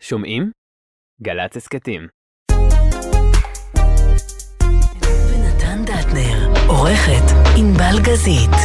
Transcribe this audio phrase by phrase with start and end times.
[0.00, 0.50] שומעים?
[1.22, 2.08] גל"צ הסכתים.
[5.30, 8.56] ונתן דטנר, עורכת ענבל גזית.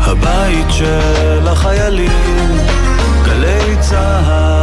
[0.00, 2.10] הבית של החיילים,
[3.24, 4.57] גלי צהל.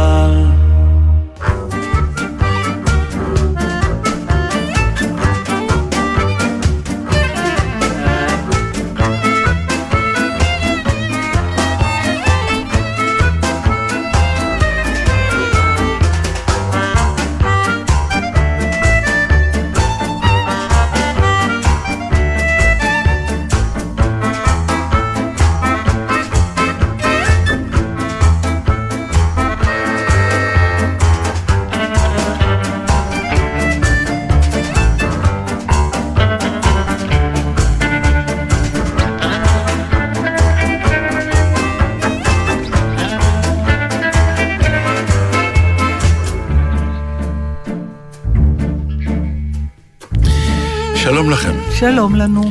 [51.80, 52.50] שלום לנו.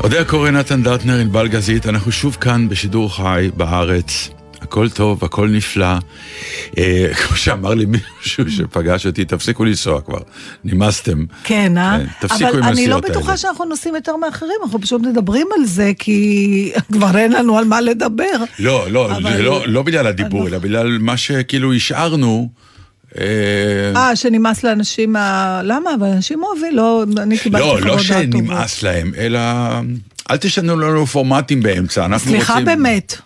[0.00, 4.30] אודה קורא נתן דטנר, ענבל גזית, אנחנו שוב כאן בשידור חי בארץ.
[4.60, 5.86] הכל טוב, הכל נפלא.
[6.78, 10.18] אה, כמו שאמר לי מישהו שפגש אותי, תפסיקו לנסוע כבר,
[10.64, 11.24] נמאסתם.
[11.44, 11.98] כן, אה?
[11.98, 13.36] כן, תפסיקו אבל עם אני לא בטוחה האלה.
[13.36, 17.80] שאנחנו נוסעים יותר מאחרים, אנחנו פשוט מדברים על זה, כי כבר אין לנו על מה
[17.80, 18.24] לדבר.
[18.58, 22.48] לא, לא, אבל- לא, לא בגלל הדיבור, אלא בגלל מה שכאילו השארנו.
[23.20, 25.60] אה, אה, שנמאס לאנשים מה...
[25.64, 25.90] למה?
[25.94, 28.46] אבל אנשים אוהבים, לא, אני קיבלתי לא, חוות לא דעת טובות.
[28.46, 29.40] שנמאס להם, אלא
[30.30, 32.44] אל תשנו לנו פורמטים באמצע, אנחנו רוצים...
[32.44, 33.16] סליחה באמת.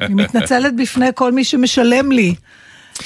[0.00, 2.34] אני מתנצלת בפני כל מי שמשלם לי.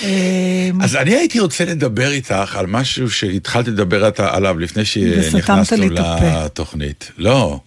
[0.02, 5.86] אה, אז אני הייתי רוצה לדבר איתך על משהו שהתחלתי לדבר עליו לפני שנכנסנו.
[6.22, 7.10] לתוכנית.
[7.18, 7.60] לא,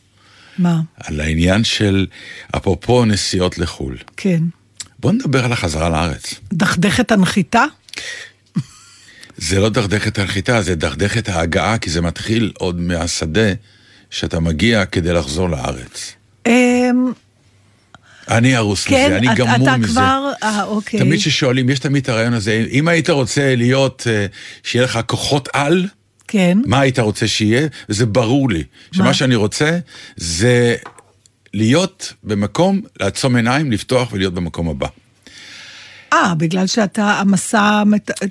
[0.57, 0.79] מה?
[1.03, 2.07] על העניין של,
[2.55, 3.97] אפרופו נסיעות לחו"ל.
[4.17, 4.43] כן.
[4.99, 6.33] בוא נדבר על החזרה לארץ.
[6.53, 7.63] דכדכת הנחיתה?
[9.37, 13.49] זה לא דכדך את הנחיתה, זה דכדך את ההגעה, כי זה מתחיל עוד מהשדה
[14.09, 16.13] שאתה מגיע כדי לחזור לארץ.
[16.47, 17.11] אמ,
[18.29, 19.87] אני ארוס כן, מזה, אני את- גמור אתה מזה.
[19.87, 20.31] כבר...
[20.43, 20.99] אה, אוקיי.
[20.99, 24.25] תמיד כששואלים, יש תמיד את הרעיון הזה, אם היית רוצה להיות, אה,
[24.63, 25.87] שיהיה לך כוחות על,
[26.27, 26.57] כן.
[26.65, 27.67] מה היית רוצה שיהיה?
[27.89, 28.63] וזה ברור לי.
[28.91, 29.13] שמה מה?
[29.13, 29.79] שאני רוצה
[30.17, 30.75] זה
[31.53, 34.87] להיות במקום, לעצום עיניים, לפתוח ולהיות במקום הבא.
[36.13, 37.83] אה, בגלל שאתה, המסע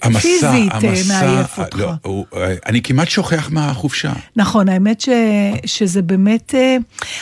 [0.02, 1.78] המסע, פיזית אה, המסע, מעייף אותך.
[1.78, 4.12] לא, הוא, אה, אני כמעט שוכח מהחופשה.
[4.36, 5.08] נכון, האמת ש,
[5.66, 6.54] שזה באמת...
[6.54, 6.76] אה,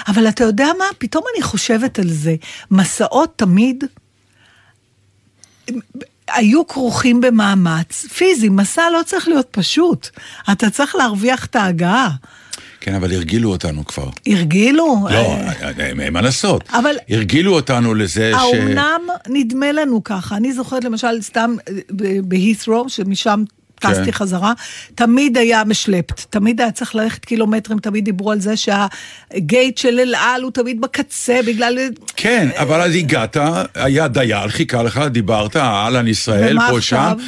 [0.08, 0.84] אבל אתה יודע מה?
[0.98, 2.34] פתאום אני חושבת על זה.
[2.70, 3.84] מסעות תמיד
[5.70, 5.74] אה,
[6.28, 8.48] היו כרוכים במאמץ פיזי.
[8.48, 10.08] מסע לא צריך להיות פשוט.
[10.52, 12.10] אתה צריך להרוויח את ההגעה.
[12.84, 14.08] כן, אבל הרגילו אותנו כבר.
[14.26, 15.06] הרגילו?
[15.10, 16.64] לא, אה, אין אין מה לעשות.
[16.72, 18.38] אבל- הרגילו אותנו לזה ש...
[18.38, 20.36] האומנם נדמה לנו ככה?
[20.36, 21.74] אני זוכרת למשל סתם אה,
[22.22, 23.44] בהית'רו, שמשם
[23.80, 24.12] טסתי כן.
[24.12, 24.52] חזרה,
[24.94, 30.14] תמיד היה משלפט, תמיד היה צריך ללכת קילומטרים, תמיד דיברו על זה שהגייט של אל
[30.14, 31.78] על הוא תמיד בקצה בגלל...
[32.16, 33.36] כן, אבל אז הגעת,
[33.74, 37.16] היה דייל, חיכה לך, דיברת, אהלן ישראל, פה, עכשיו?
[37.18, 37.26] שם.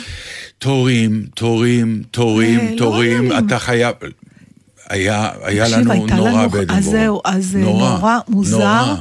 [0.58, 3.32] תורים, תורים, אה, תורים, לא תורים.
[3.38, 3.94] אתה חייב...
[4.90, 6.78] היה, היה תקשיב, לנו הייתה נורא לנו- באדינבורו.
[6.78, 8.58] אז זהו, אז נורא, נורא מוזר.
[8.58, 8.94] נורא.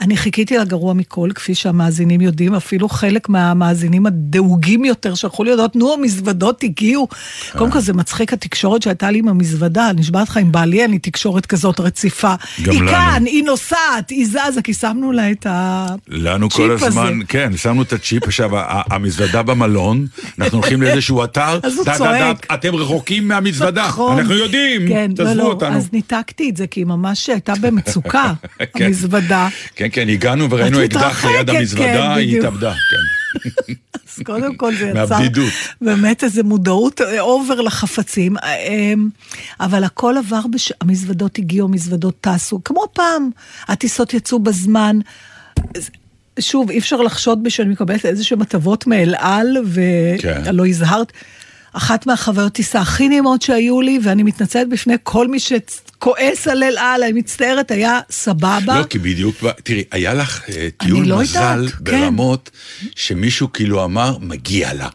[0.00, 5.76] אני חיכיתי לגרוע מכל, כפי שהמאזינים יודעים, אפילו חלק מהמאזינים הדאוגים יותר שלחו לי יודעות,
[5.76, 7.08] נו, המזוודות הגיעו.
[7.12, 7.58] אה.
[7.58, 10.90] קודם כל זה מצחיק התקשורת שהייתה לי עם המזוודה, אני נשבעת לך עם בעלי, אין
[10.90, 12.34] לי תקשורת כזאת רציפה.
[12.62, 12.90] גם היא לנו.
[12.90, 15.46] כאן, היא נוסעת, היא זזה, כי שמנו לה את
[16.08, 17.24] לנו כל הצ'יפ הזמן, הזה.
[17.28, 18.50] כן, שמנו את הצ'יפ, עכשיו
[18.90, 20.06] המזוודה במלון,
[20.38, 22.46] אנחנו הולכים לאיזשהו אתר, אז הוא דה, דה, צועק.
[22.48, 24.18] דה, אתם רחוקים מהמזוודה, נכון.
[24.18, 25.76] אנחנו יודעים, כן, לא, תעזבו לא, אותנו.
[25.76, 28.32] אז ניתקתי את זה, כי היא ממש הייתה במצוקה,
[28.76, 28.84] כן.
[28.84, 29.48] המזוודה.
[29.76, 32.38] כן, כן, הגענו וראינו אקדח ליד המזוודה, כן, היא.
[32.38, 33.72] התאבדה, כן.
[34.08, 35.52] אז קודם כל זה יצר מהבדידות.
[35.80, 38.36] באמת איזו מודעות אה, over לחפצים.
[38.36, 39.08] אה, אמ,
[39.60, 40.72] אבל הכל עבר, בש...
[40.80, 43.30] המזוודות הגיעו, המזוודות טסו, כמו פעם,
[43.68, 44.98] הטיסות יצאו בזמן.
[46.40, 49.56] שוב, אי אפשר לחשוד בי שאני מקבלת איזה שהן הטבות מאל על,
[50.18, 50.42] כן.
[50.46, 51.12] ולא הזהרת.
[51.78, 56.78] אחת מהחוויות טיסה הכי נעימות שהיו לי, ואני מתנצלת בפני כל מי שכועס על אל
[56.78, 58.78] על, אני מצטערת, היה סבבה.
[58.78, 61.84] לא, כי בדיוק, תראי, היה לך אה, טיול לא מזל יודעת, כן.
[61.84, 62.50] ברמות
[62.96, 64.88] שמישהו כאילו אמר, מגיע לה.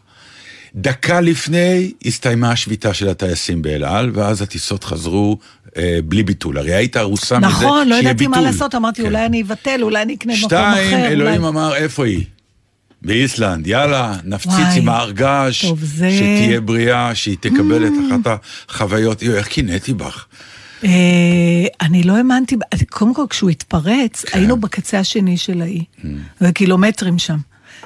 [0.74, 5.38] דקה לפני הסתיימה השביתה של הטייסים באל על, ואז הטיסות חזרו
[5.76, 6.58] אה, בלי ביטול.
[6.58, 7.70] הרי היית ארוסה מזה שיהיה ביטול.
[7.70, 9.08] נכון, לא ידעתי מה לעשות, אמרתי, כן.
[9.08, 10.86] אולי אני אבטל, אולי אני אקנה במקום אחר.
[10.86, 11.48] שתיים, אלוהים אולי...
[11.48, 12.24] אמר, איפה היא?
[13.04, 14.88] באיסלנד, יאללה, נפציץ וואי, עם
[15.62, 19.22] טוב, זה- שתהיה בריאה, שהיא תקבל את אחת החוויות.
[19.22, 20.24] יואו, איך קינאתי בך.
[20.84, 20.90] אה,
[21.80, 22.56] אני לא האמנתי,
[22.90, 24.38] קודם כל כשהוא התפרץ, כן.
[24.38, 26.06] היינו בקצה השני של האי, Mm.
[26.40, 27.36] וקילומטרים שם.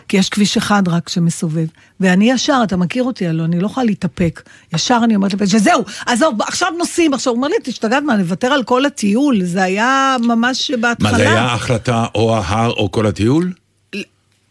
[0.08, 1.66] כי יש כביש אחד רק שמסובב.
[2.00, 4.42] ואני ישר, אתה מכיר אותי, הלוא אני לא יכולה להתאפק.
[4.74, 7.14] ישר אני אומרת לבן, שזהו, עזוב, עכשיו נוסעים.
[7.14, 9.44] עכשיו הוא אומר לי, תשתגעת מה, נוותר על כל הטיול.
[9.44, 11.10] זה היה ממש בהתחלה.
[11.12, 13.52] מה, זה היה החלטה או ההר או כל הטיול?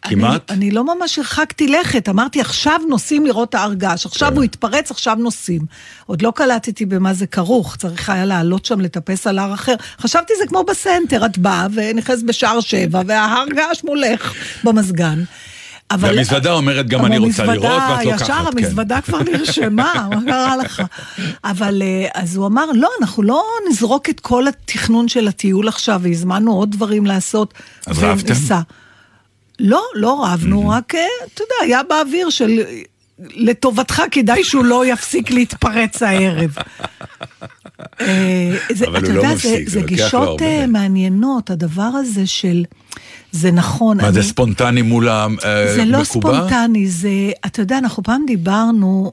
[0.02, 0.52] כמעט?
[0.52, 4.36] אני, אני לא ממש הרחקתי לכת, אמרתי עכשיו נוסעים לראות ההר געש, עכשיו כן.
[4.36, 5.62] הוא התפרץ, עכשיו נוסעים.
[6.06, 9.76] עוד לא קלטתי במה זה כרוך, צריך היה לעלות שם לטפס על הר אחר.
[10.00, 14.34] חשבתי זה כמו בסנטר, את באה ונכנסת בשער שבע, וההר געש מולך
[14.64, 15.24] במזגן.
[15.92, 16.16] אבל...
[16.16, 18.22] והמזוודה אומרת גם אני רוצה לראות ואת לוקחת.
[18.22, 18.58] ישר כן.
[18.58, 20.84] המזוודה כבר נרשמה, מה קרה לך?
[21.44, 26.00] אבל אה, אז הוא אמר, לא, אנחנו לא נזרוק את כל התכנון של הטיול עכשיו,
[26.04, 27.54] והזמנו עוד דברים לעשות.
[27.86, 28.34] אז רבתם?
[29.60, 31.02] לא, לא רבנו, רק, אה,
[31.34, 32.60] אתה יודע, היה באוויר של...
[33.36, 36.56] לטובתך כדאי שהוא לא יפסיק להתפרץ הערב.
[38.02, 40.42] אה, זה- אבל הוא לא יודע, מפסיק, זה, זה גישות.
[40.42, 42.64] אה, מעניינות, הדבר הזה של...
[43.32, 43.98] זה נכון.
[43.98, 45.76] מה, זה ספונטני מול המקובע?
[45.76, 47.10] זה לא ספונטני, זה,
[47.46, 49.12] אתה יודע, אנחנו פעם דיברנו,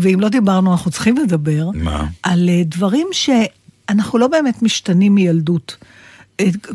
[0.00, 2.06] ואם לא דיברנו, אנחנו צריכים לדבר, מה?
[2.22, 5.76] על דברים שאנחנו לא באמת משתנים מילדות,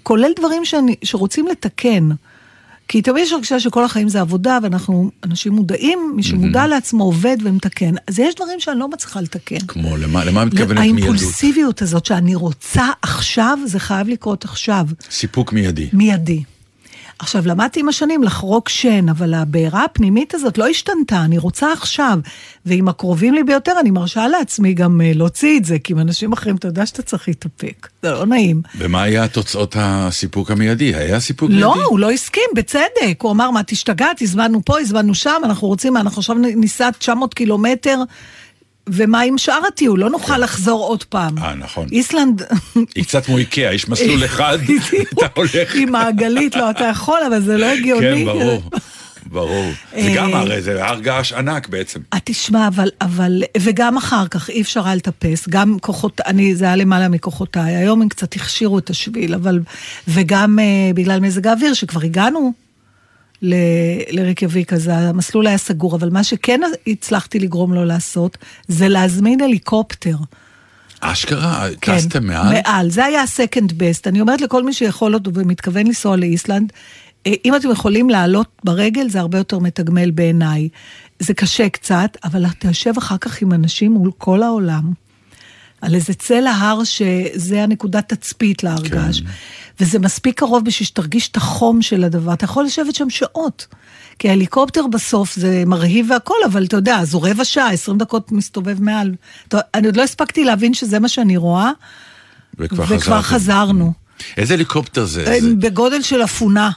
[0.04, 2.10] כולל דברים שאני, שרוצים לתקן.
[2.94, 7.38] כי תמיד יש הרגשה שכל החיים זה עבודה, ואנחנו אנשים מודעים, מי שמודע לעצמו עובד
[7.44, 7.94] ומתקן.
[8.08, 9.60] אז יש דברים שאני לא מצליחה לתקן.
[9.68, 10.80] כמו, למה למה מתכוונת מילדות?
[10.80, 14.86] האימפולסיביות הזאת שאני רוצה עכשיו, זה חייב לקרות עכשיו.
[15.12, 15.90] סיפוק מיידי.
[15.94, 16.44] מיידי.
[17.24, 22.20] עכשיו, למדתי עם השנים לחרוק שן, אבל הבעירה הפנימית הזאת לא השתנתה, אני רוצה עכשיו.
[22.66, 26.32] ועם הקרובים לי ביותר, אני מרשה לעצמי גם אה, להוציא את זה, כי עם אנשים
[26.34, 27.88] אחרים, אתה יודע שאתה צריך להתאפק.
[28.02, 28.62] זה לא נעים.
[28.78, 30.96] ומה היה תוצאות הסיפוק המיידי?
[30.96, 31.64] היה סיפוק מיידי?
[31.64, 33.22] לא, הוא לא הסכים, בצדק.
[33.22, 37.98] הוא אמר, מה, תשתגעת, הזמנו פה, הזמנו שם, אנחנו רוצים, אנחנו עכשיו ניסע 900 קילומטר,
[38.88, 40.00] ומה עם שאר הטיול?
[40.00, 41.38] לא נוכל לחזור עוד פעם.
[41.38, 41.88] אה, נכון.
[41.92, 42.42] איסלנד...
[42.96, 44.58] היא קצת כמו איקאה, יש מסלול אחד,
[45.14, 45.76] אתה הולך...
[45.76, 48.26] היא מעגלית, לא, אתה יכול, אבל זה לא הגיוני.
[48.26, 48.62] כן, ברור,
[49.26, 49.72] ברור.
[49.92, 52.00] זה אה, גם הרי, זה הר געש ענק בעצם.
[52.14, 56.66] אה, תשמע, אבל, אבל, וגם אחר כך אי אפשר היה לטפס, גם כוחות, אני, זה
[56.66, 59.60] היה למעלה מכוחותיי, היום הם קצת הכשירו את השביל, אבל,
[60.08, 62.63] וגם uh, בגלל מזג האוויר, שכבר הגענו
[64.12, 68.38] לריקייביק, אז המסלול היה סגור, אבל מה שכן הצלחתי לגרום לו לעשות,
[68.68, 70.16] זה להזמין הליקופטר.
[71.00, 72.54] אשכרה, כן, טסתם מעל?
[72.54, 74.02] מעל, זה היה ה-second best.
[74.06, 76.72] אני אומרת לכל מי שיכול אותו ומתכוון לנסוע לאיסלנד,
[77.28, 80.70] אה, אם אתם יכולים לעלות ברגל, זה הרבה יותר מתגמל בעיניי.
[81.20, 84.92] זה קשה קצת, אבל אתה יושב אחר כך עם אנשים מול כל העולם,
[85.84, 88.98] על איזה צלע הר שזה הנקודת תצפית להר כן.
[89.80, 92.34] וזה מספיק קרוב בשביל שתרגיש את החום של הדבר.
[92.34, 93.68] אתה יכול לשבת שם שעות.
[94.20, 98.82] כי ההליקופטר בסוף זה מרהיב והכל, אבל אתה יודע, זו רבע שעה, 20 דקות מסתובב
[98.82, 99.12] מעל.
[99.74, 101.72] אני עוד לא הספקתי להבין שזה מה שאני רואה,
[102.60, 103.22] וכבר וכבר.
[103.22, 103.94] חזרנו.
[104.38, 105.02] איזה הליקופטר?
[105.02, 106.72] אה, זה- בגודל של אפונה.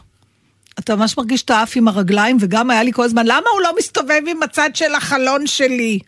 [0.79, 3.70] אתה ממש מרגיש את האף עם הרגליים, וגם היה לי כל הזמן, למה הוא לא
[3.79, 5.99] מסתובב עם הצד של החלון שלי?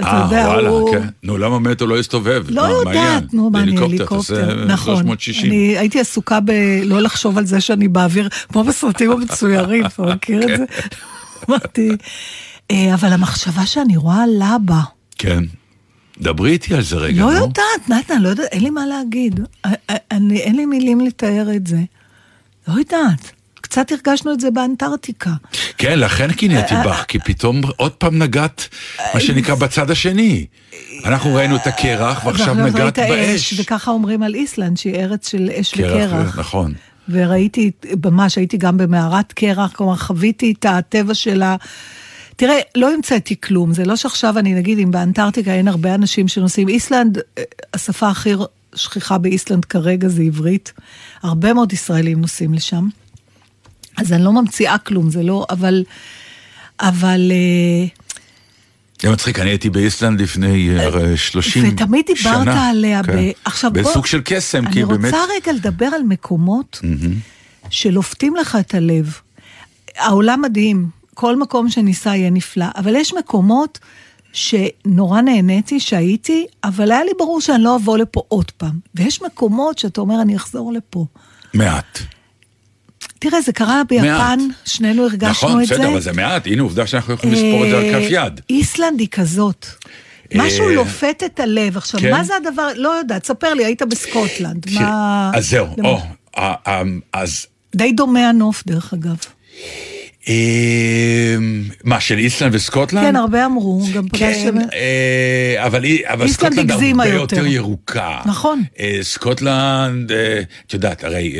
[0.00, 0.92] אתה אה, יודע, וואלה, הוא...
[0.92, 1.08] כן.
[1.22, 2.44] נו, למה הוא לא הסתובב?
[2.48, 2.62] לא?
[2.62, 4.64] יודעת, נו, מה, אני הליקופטר.
[4.64, 4.96] נכון.
[4.96, 5.50] 360.
[5.50, 10.58] אני הייתי עסוקה בלא לחשוב על זה שאני באוויר, כמו בסרטים המצוירים, אתה מכיר את
[10.58, 10.64] זה?
[11.48, 11.90] אמרתי,
[12.70, 14.80] אה, אבל המחשבה שאני רואה לבה,
[15.18, 15.44] כן.
[16.20, 17.30] דברי איתי על זה רגע, לא.
[17.30, 19.40] יודעת, נתן, לא יודעת, אין לי מה להגיד.
[19.64, 21.78] אה, אה, אני, אין לי מילים לתאר את זה.
[22.68, 23.32] לא יודעת.
[23.70, 25.30] קצת הרגשנו את זה באנטארקטיקה.
[25.78, 28.68] כן, לכן קינאתי בך, כי פתאום עוד פעם נגעת,
[29.14, 30.46] מה שנקרא, בצד השני.
[31.04, 33.52] אנחנו ראינו את הקרח, ועכשיו נגעת באש.
[33.52, 36.38] אש, וככה אומרים על איסלנד, שהיא ארץ של אש קרח, וקרח.
[36.38, 36.74] נכון.
[37.08, 37.70] וראיתי,
[38.04, 41.56] ממש הייתי גם במערת קרח, כלומר חוויתי את הטבע שלה.
[42.36, 46.68] תראה, לא המצאתי כלום, זה לא שעכשיו אני, נגיד, אם באנטארקטיקה אין הרבה אנשים שנוסעים,
[46.68, 47.42] איסלנד, אה,
[47.74, 48.30] השפה הכי
[48.74, 50.72] שכיחה באיסלנד כרגע זה עברית.
[51.22, 52.88] הרבה מאוד ישראלים נוסעים לשם.
[53.96, 55.84] אז אני לא ממציאה כלום, זה לא, אבל,
[56.80, 57.86] אבל, אה,
[59.02, 61.72] זה מצחיק, אני הייתי באיסלנד לפני אה, 30 שנה.
[61.72, 63.16] ותמיד דיברת עליה כן.
[63.16, 63.30] ב...
[63.44, 63.82] עכשיו בוא...
[63.82, 65.04] בסוג של קסם, כי אני באמת...
[65.04, 66.80] רוצה רגע לדבר על מקומות
[67.70, 69.14] שלופתים לך את הלב.
[69.96, 73.78] העולם מדהים, כל מקום שניסע יהיה נפלא, אבל יש מקומות
[74.32, 78.78] שנורא נהניתי שהייתי, אבל היה לי ברור שאני לא אבוא לפה עוד פעם.
[78.94, 81.06] ויש מקומות שאתה אומר, אני אחזור לפה.
[81.54, 81.98] מעט.
[83.20, 85.74] תראה, זה קרה ביפן, שנינו הרגשנו נכון, את זה.
[85.74, 86.46] בסדר, אבל זה מעט.
[86.46, 88.40] הנה עובדה שאנחנו יכולים לספור את זה על כף אה, יד.
[88.50, 89.66] איסלנד היא כזאת.
[90.34, 91.76] משהו אה, לופת את הלב.
[91.76, 92.10] עכשיו, כן.
[92.10, 94.66] מה זה הדבר, לא יודעת, ספר לי, היית בסקוטלנד.
[94.74, 95.30] מה...
[95.34, 95.98] אז זהו, למה- או,
[96.38, 97.46] אה, אה, אז
[97.76, 99.16] די דומה הנוף, דרך אגב.
[100.28, 101.36] אה,
[101.84, 103.04] מה, של איסלנד וסקוטלנד?
[103.04, 104.58] כן, הרבה אמרו, גם כן, פגשתם...
[104.72, 107.46] אה, אבל, סקוטלנד הרבה יותר.
[107.46, 108.18] ירוקה.
[108.26, 108.62] נכון.
[108.80, 111.34] אה, סקוטלנד, אה, את יודעת, הרי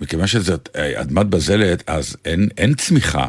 [0.00, 3.26] מכיוון שזאת אדמת בזלת, אז אין, אין צמיחה.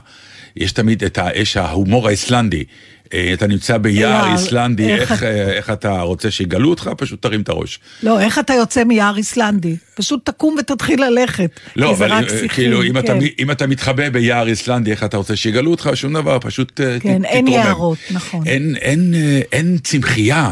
[0.56, 2.64] יש תמיד את האש ההומור האיסלנדי.
[3.13, 6.89] אה, אתה נמצא ביער יער, איסלנדי, איך איך, את- אה, איך אתה רוצה שיגלו אותך?
[6.98, 7.80] פשוט תרים את הראש.
[8.03, 9.75] לא, איך אתה יוצא מיער איסלנדי?
[9.96, 11.60] פשוט תקום ותתחיל ללכת.
[11.75, 13.20] לא, אבל אה, כאילו, אם, אתה, כן.
[13.39, 15.89] אם אתה מתחבא ביער איסלנדי, איך אתה רוצה שיגלו אותך?
[15.94, 17.65] שום דבר, פשוט אה, ת- כן, אין תתרומם.
[17.65, 18.48] יערות, נכון.
[18.48, 19.13] אין, אין,
[19.51, 20.51] אין צמחייה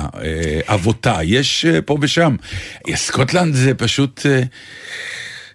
[0.68, 2.36] אבותה, יש פה ושם.
[2.96, 4.26] סקוטלנד זה פשוט...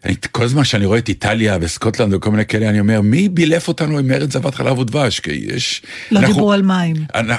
[0.05, 3.29] אה, אני, כל זמן שאני רואה את איטליה וסקוטלנד וכל מיני כאלה, אני אומר, מי
[3.29, 5.21] בילף אותנו עם ארץ זבת חלב ודבש?
[5.21, 5.83] כי יש...
[6.11, 6.97] לא אנחנו- דיברו על מים.
[7.15, 7.31] אנ-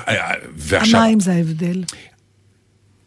[0.58, 1.84] ועכשיו, המים זה ההבדל.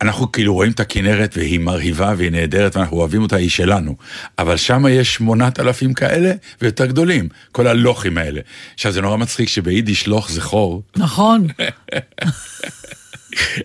[0.02, 3.96] אנחנו כאילו רואים את הכנרת והיא מרהיבה והיא נהדרת ואנחנו אוהבים אותה, היא שלנו.
[4.38, 8.40] אבל שם יש שמונת אלפים כאלה ויותר גדולים, כל הלוחים האלה.
[8.74, 11.46] עכשיו זה נורא מצחיק שביידיש לוח זה חור, נכון.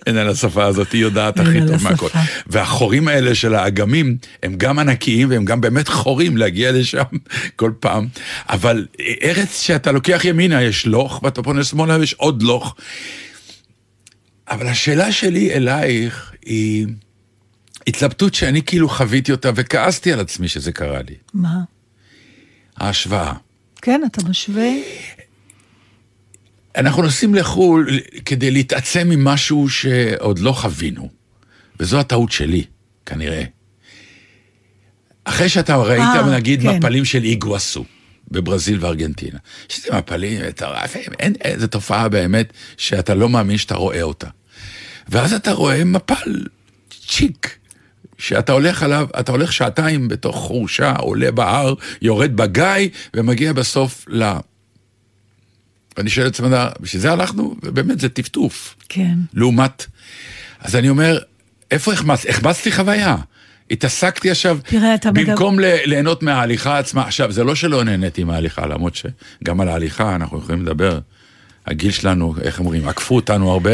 [0.05, 2.07] אין על השפה הזאת, היא יודעת הכי טוב מהכל.
[2.47, 7.03] והחורים האלה של האגמים הם גם ענקיים והם גם באמת חורים להגיע לשם
[7.55, 8.07] כל פעם.
[8.49, 8.87] אבל
[9.23, 12.75] ארץ שאתה לוקח ימינה יש לוח ואתה פונה שמאלה ויש עוד לוח.
[14.49, 16.87] אבל השאלה שלי אלייך היא
[17.87, 21.15] התלבטות שאני כאילו חוויתי אותה וכעסתי על עצמי שזה קרה לי.
[21.33, 21.57] מה?
[22.77, 23.33] ההשוואה.
[23.81, 24.69] כן, אתה משווה?
[26.75, 31.09] אנחנו נוסעים לחו"ל כדי להתעצם ממשהו שעוד לא חווינו,
[31.79, 32.63] וזו הטעות שלי,
[33.05, 33.43] כנראה.
[35.23, 36.77] אחרי שאתה ראית, אה, נגיד, כן.
[36.77, 37.85] מפלים של איגואסו.
[38.31, 39.39] בברזיל וארגנטינה.
[39.69, 44.27] שזה מפלים מטורפים, אין איזה תופעה באמת שאתה לא מאמין שאתה רואה אותה.
[45.09, 46.45] ואז אתה רואה מפל
[47.07, 47.57] צ'יק,
[48.17, 54.33] שאתה הולך עליו, אתה הולך שעתיים בתוך חורשה, עולה בהר, יורד בגיא, ומגיע בסוף ל...
[55.97, 56.47] ואני שואל את עצמי,
[56.79, 58.75] בשביל זה הלכנו, ובאמת זה טפטוף.
[58.89, 59.15] כן.
[59.33, 59.85] לעומת...
[60.59, 61.19] אז אני אומר,
[61.71, 62.29] איפה החמצתי?
[62.29, 63.15] החמצתי חוויה.
[63.71, 68.23] התעסקתי עכשיו, תראה, אתה מדבר- במקום ל- ליהנות מההליכה עצמה, עכשיו, זה לא שלא נהניתי
[68.23, 70.99] מההליכה, למרות שגם על ההליכה אנחנו יכולים לדבר.
[71.67, 73.71] הגיל שלנו, איך אומרים, עקפו אותנו הרבה,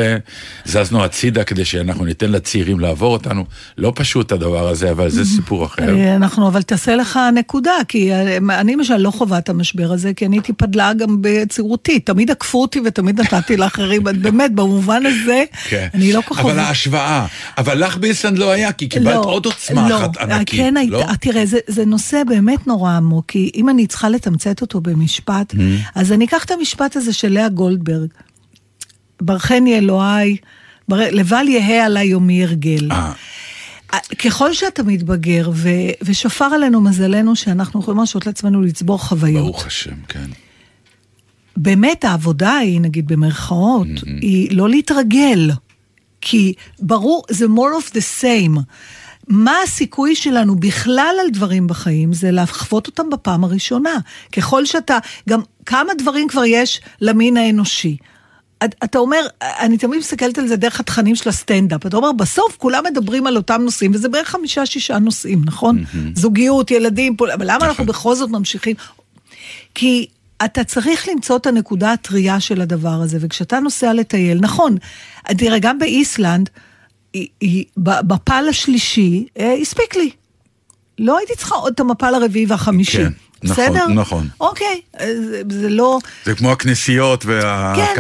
[0.65, 3.46] זזנו הצידה כדי שאנחנו ניתן לצעירים לעבור אותנו.
[3.77, 5.96] לא פשוט הדבר הזה, אבל זה סיפור אחר.
[5.96, 10.13] אה, אנחנו, אבל תעשה לך נקודה, כי אה, אני למשל לא חווה את המשבר הזה,
[10.13, 12.00] כי אני הייתי פדלה גם בצעירותי.
[12.00, 15.88] תמיד עקפו אותי ותמיד נתתי לאחרים, באמת, במובן הזה, כן.
[15.93, 16.41] אני לא כל כך...
[16.41, 17.25] אבל ההשוואה,
[17.58, 21.05] אבל לך באיסלנד לא היה, כי קיבלת לא, עוד עוצמה לא, אחת ענקית, כן לא?
[21.22, 25.91] תראה, זה, נושא באמת נורא עמוק, כי אם אני צריכה לתמצת אותו במשפט, Mm-hmm.
[25.96, 27.50] אז אני אקח את המשפט הזה של לאה
[27.83, 28.09] גולדברג.
[29.21, 30.38] ברכני אלוהי,
[30.88, 31.00] בר...
[31.12, 32.91] לבל יהא עלי יומי הרגל.
[32.91, 33.13] אה.
[34.19, 35.69] ככל שאתה מתבגר, ו...
[36.01, 39.43] ושפר עלינו מזלנו שאנחנו יכולים להרשות לעצמנו לצבור חוויות.
[39.43, 40.29] ברוך השם, כן.
[41.57, 44.21] באמת העבודה היא, נגיד במרכאות, Mm-hmm.
[44.21, 45.51] היא לא להתרגל.
[46.21, 48.59] כי ברור, זה more of the same.
[49.29, 52.13] מה הסיכוי שלנו בכלל על דברים בחיים?
[52.13, 53.89] זה לחוות אותם בפעם הראשונה.
[54.36, 54.98] ככל שאתה,
[55.29, 57.98] גם כמה דברים כבר יש למין האנושי.
[58.65, 59.17] את- אתה אומר,
[59.59, 61.86] אני תמיד מסתכלת על זה דרך התכנים של הסטנדאפ.
[61.86, 65.83] אתה אומר, בסוף כולם מדברים על אותם נושאים, וזה בערך חמישה-שישה נושאים, נכון?
[66.15, 67.31] זוגיות, ילדים, פול...
[67.31, 68.75] אבל למה אנחנו בכל זאת ממשיכים?
[69.75, 70.07] כי
[70.45, 74.77] אתה צריך למצוא את הנקודה הטריה של הדבר הזה, וכשאתה נוסע לטייל, נכון,
[75.27, 76.50] תראה, גם באיסלנד,
[77.13, 80.09] היא- במפל השלישי, אה, הספיק לי.
[80.99, 82.97] לא הייתי צריכה עוד את המפל הרביעי והחמישי.
[82.97, 83.09] כן,
[83.43, 83.87] נכון, בסדר?
[83.87, 84.27] נכון.
[84.41, 85.99] אוקיי, אה, זה, זה לא...
[86.25, 87.31] זה כמו הכנסיות כן,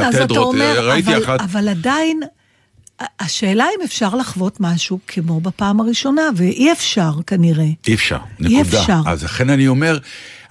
[0.01, 1.41] אז אתה והקתדרות, אומר, ראיתי אבל, אחת.
[1.41, 2.19] אבל עדיין,
[3.19, 7.65] השאלה אם אפשר לחוות משהו כמו בפעם הראשונה, ואי אפשר כנראה.
[7.87, 8.79] אי אפשר, אי נקודה.
[8.81, 8.99] אפשר.
[9.07, 9.97] אז לכן אני אומר,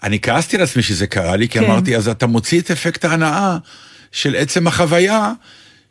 [0.03, 1.65] אני כעסתי על עצמי שזה קרה לי, כי כן.
[1.65, 3.59] אמרתי, אז אתה מוציא את אפקט ההנאה
[4.13, 5.33] של עצם החוויה.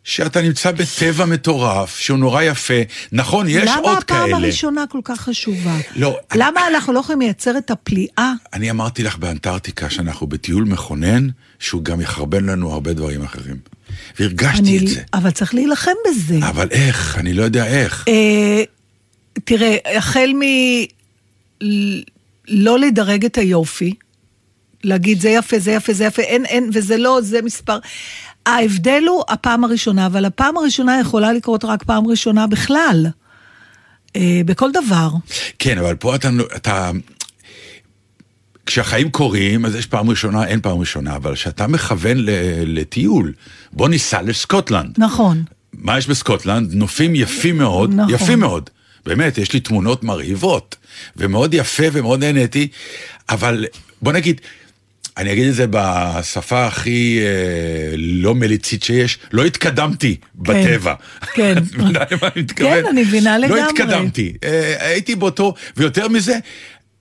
[0.08, 2.74] שאתה נמצא בטבע מטורף, שהוא נורא יפה.
[3.12, 4.38] נכון, יש למה עוד הפעם כאלה.
[4.38, 5.78] הראשונה כל כך חשובה?
[5.96, 8.34] לא, למה אנחנו לא יכולים לייצר את הפליאה?
[8.54, 11.28] אני אמרתי לך באנטארקטיקה שאנחנו בטיול מכונן,
[11.60, 13.56] שהוא גם יחרבן לנו הרבה דברים אחרים.
[14.20, 15.02] והרגשתי אני, את זה.
[15.14, 16.38] אבל צריך להילחם בזה.
[16.38, 17.18] אבל איך?
[17.18, 18.06] אני לא יודע איך.
[18.08, 18.64] אה,
[19.44, 20.42] תראה, החל מ...
[22.48, 23.94] לא לדרג את היופי,
[24.84, 27.80] להגיד זה יפה, זה יפה, זה יפה, אין, אין, וזה לא, זה מספר.
[28.48, 33.08] ההבדל הוא הפעם הראשונה, אבל הפעם הראשונה יכולה לקרות רק פעם ראשונה בכלל.
[34.16, 35.10] אה, בכל דבר.
[35.60, 36.92] כן, אבל פה אתה, אתה...
[38.66, 42.18] כשהחיים קורים, אז יש פעם ראשונה, אין פעם ראשונה, אבל כשאתה מכוון
[42.66, 43.34] לטיול,
[43.74, 44.96] בוא ניסע לסקוטלנד.
[44.98, 45.44] נכון.
[45.74, 46.74] מה יש בסקוטלנד?
[46.74, 48.14] נופים יפים מאוד, נכון.
[48.14, 48.70] יפים מאוד.
[49.06, 50.76] באמת, יש לי תמונות מרהיבות,
[51.18, 52.68] ומאוד יפה ומאוד נהניתי,
[53.30, 53.66] אבל
[54.02, 54.42] בוא נגיד,
[55.18, 60.94] אני אגיד את זה בשפה הכי אה, לא מליצית שיש, לא התקדמתי בטבע.
[61.34, 61.58] כן.
[61.58, 62.74] את מבינה למה אני מתכוון?
[62.74, 63.62] כן, אני מבינה לגמרי.
[63.62, 64.34] לא התקדמתי.
[64.44, 66.38] אה, הייתי באותו, ויותר מזה,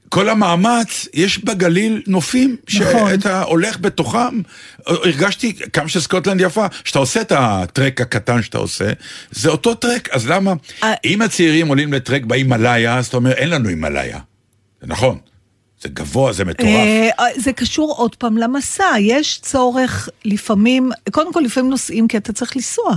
[0.08, 3.10] כל המאמץ, יש בגליל נופים, נכון.
[3.10, 4.40] שאתה הולך בתוכם,
[4.86, 8.92] הרגשתי כמה שסקוטלנד יפה, שאתה עושה את הטרק הקטן שאתה עושה,
[9.30, 10.52] זה אותו טרק, אז למה?
[10.82, 10.94] אה.
[11.04, 14.18] אם הצעירים עולים לטרק בהימאליה, אז אתה אומר, אין לנו הימאליה.
[14.80, 15.18] זה נכון,
[15.82, 16.70] זה גבוה, זה מטורף.
[16.70, 22.32] אה, זה קשור עוד פעם למסע, יש צורך לפעמים, קודם כל לפעמים נוסעים כי אתה
[22.32, 22.94] צריך לנסוע.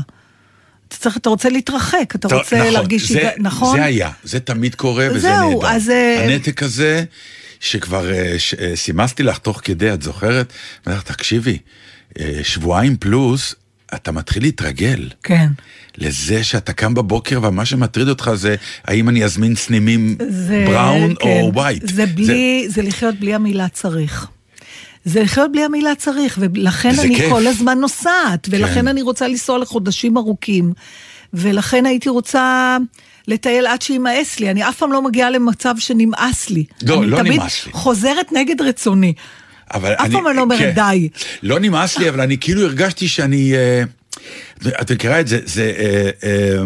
[0.88, 3.12] אתה, צריך, אתה רוצה להתרחק, אתה טוב, רוצה נכון, להרגיש...
[3.12, 3.77] זה, היג- נכון?
[3.77, 5.67] זה היה, זה תמיד קורה וזה זהו, נהדר.
[5.75, 7.03] אז, אה, הנתק הזה,
[7.59, 10.53] שכבר אה, אה, סימסתי לך תוך כדי, את זוכרת?
[10.88, 11.57] אמרתי לך, תקשיבי,
[12.19, 13.55] אה, שבועיים פלוס,
[13.96, 15.10] אתה מתחיל להתרגל.
[15.24, 15.48] כן.
[15.98, 18.55] לזה שאתה קם בבוקר ומה שמטריד אותך זה
[18.86, 21.89] האם אני אזמין סנימים זה, בראון כן, או ווייט.
[21.89, 22.74] זה בלי, זה...
[22.74, 24.27] זה לחיות בלי המילה צריך.
[25.05, 27.29] זה לחיות בלי המילה צריך, ולכן אני כיף.
[27.29, 28.88] כל הזמן נוסעת, ולכן כן.
[28.88, 30.74] אני רוצה לנסוע לחודשים ארוכים,
[31.34, 32.77] ולכן הייתי רוצה
[33.27, 36.63] לטייל עד שימאס לי, אני אף פעם לא מגיעה למצב שנמאס לי.
[36.81, 37.72] לא, אני לא תמיד נמאס לי.
[37.72, 39.13] חוזרת נגד רצוני.
[39.73, 41.09] אבל אף פעם אני לא אומרת די.
[41.43, 43.53] לא נמאס לי, אבל אני כאילו הרגשתי שאני...
[43.55, 43.83] אה,
[44.81, 46.63] את מכירה את זה, זה אה, אה,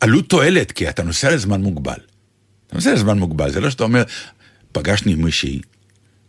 [0.00, 1.98] עלות תועלת, כי אתה נוסע לזמן מוגבל.
[2.66, 4.02] אתה נוסע לזמן מוגבל, זה לא שאתה אומר,
[4.72, 5.60] פגשני עם מישהי,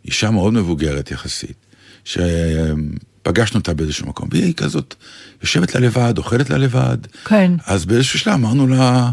[0.04, 1.56] אישה מאוד מבוגרת יחסית,
[2.04, 4.94] שפגשנו אותה באיזשהו מקום, והיא כזאת
[5.42, 6.96] יושבת לה לבד, אוכלת לה לבד.
[7.24, 7.52] כן.
[7.66, 9.10] אז באיזשהו שלב אמרנו לה,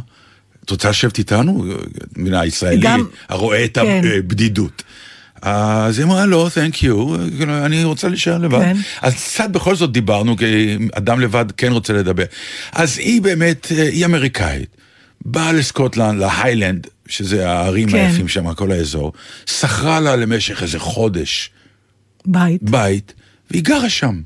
[0.65, 1.65] את רוצה לשבת איתנו?
[2.15, 4.01] מן הישראלי, גם- הרואה את כן.
[4.17, 4.83] הבדידות.
[5.41, 6.81] אז היא אמרה, לא, תhank you,
[7.37, 8.59] כאילו, אני רוצה להישאר לבד.
[8.61, 8.77] כן.
[9.01, 12.23] אז קצת בכל זאת דיברנו, כי אדם לבד כן רוצה לדבר.
[12.71, 14.69] אז היא באמת, אה, היא אמריקאית,
[15.25, 17.95] באה לסקוטלנד, להיילנד, שזה הערים כן.
[17.97, 19.13] היפים שם, כל האזור,
[19.45, 21.49] שכרה לה למשך איזה חודש
[22.25, 22.63] בית.
[22.63, 23.13] בית,
[23.51, 24.21] והיא גרה שם.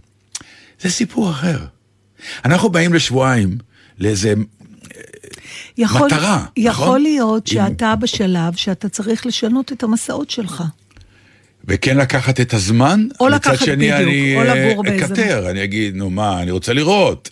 [0.82, 1.60] זה סיפור אחר.
[2.46, 3.58] אנחנו באים לשבועיים
[4.00, 4.34] לאיזה
[5.78, 7.02] יכול, מטרה, יכול נכון?
[7.02, 10.64] להיות אם- שאתה בשלב שאתה צריך לשנות את המסעות שלך.
[11.68, 15.50] וכן לקחת את הזמן, או מצד לקחת שני בדיוק, אני או אה, לגור באיזה- אקטר,
[15.50, 17.30] אני אגיד, נו מה, אני רוצה לראות.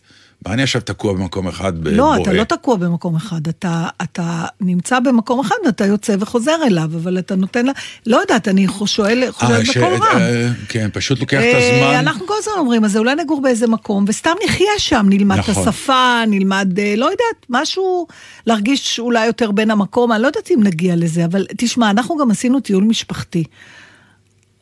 [0.48, 1.96] מה אני עכשיו תקוע במקום אחד בבוהה?
[1.98, 4.24] לא, אתה לא תקוע במקום אחד, אתה, אתה
[4.62, 7.72] נמצא במקום אחד ואתה יוצא וחוזר אליו, אבל אתה נותן לה,
[8.06, 10.18] לא יודעת, אני שואל, אה, חושבת ש- בקול רם.
[10.22, 12.00] אה, כן, פשוט לוקח את אה, הזמן.
[12.00, 15.68] אנחנו כל הזמן אומרים, אז אולי נגור באיזה מקום, וסתם נחיה שם, נלמד את נכון.
[15.68, 18.08] השפה, נלמד, אה, לא יודעת, משהו,
[18.48, 22.32] להרגיש אולי יותר בין המקום, אני לא יודעת אם נגיע לזה, אבל תשמע, אנחנו גם
[22.32, 23.44] עשינו טיול משפחתי.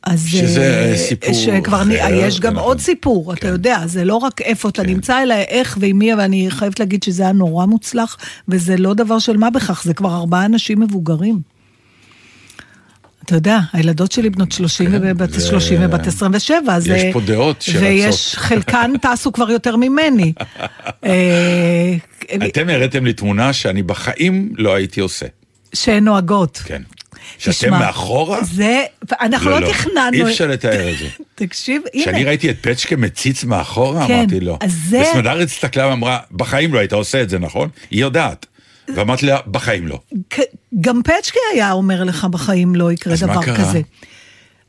[0.03, 2.63] אז שזה אה, סיפור שכבר אחר, נ- יש גם נכון.
[2.65, 3.47] עוד סיפור, אתה כן.
[3.47, 4.89] יודע, זה לא רק איפה אתה כן.
[4.89, 9.19] נמצא, אלא איך ועם מי, ואני חייבת להגיד שזה היה נורא מוצלח, וזה לא דבר
[9.19, 11.39] של מה בכך, זה כבר ארבעה אנשים מבוגרים.
[13.25, 16.87] אתה יודע, הילדות שלי בנות 30 כן, ובת זה- 30 ובת 27, אז...
[16.87, 17.81] יש אה, פה דעות שרצות.
[17.81, 20.33] ויש, חלקן טסו כבר יותר ממני.
[21.05, 21.95] אה,
[22.47, 25.25] אתם הראיתם לי תמונה שאני בחיים לא הייתי עושה.
[25.73, 26.57] שהן נוהגות.
[26.65, 26.81] כן.
[27.37, 28.43] שאתם תשמע, מאחורה?
[28.43, 28.83] זה,
[29.21, 30.11] אנחנו לא תכננו.
[30.13, 31.07] אי אפשר לתאר את זה.
[31.45, 32.03] תקשיב, הנה.
[32.03, 34.57] כשאני ראיתי את פצ'קה מציץ מאחורה, כן, אמרתי לא.
[34.61, 37.69] אז זה- וסמדר הסתכלה ואמרה, בחיים לא היית עושה את זה, נכון?
[37.91, 38.45] היא יודעת.
[38.95, 39.99] ואמרתי לה, בחיים לא.
[40.81, 43.55] גם פצ'קה היה אומר לך בחיים לא יקרה אז מה דבר קרה?
[43.57, 43.81] כזה.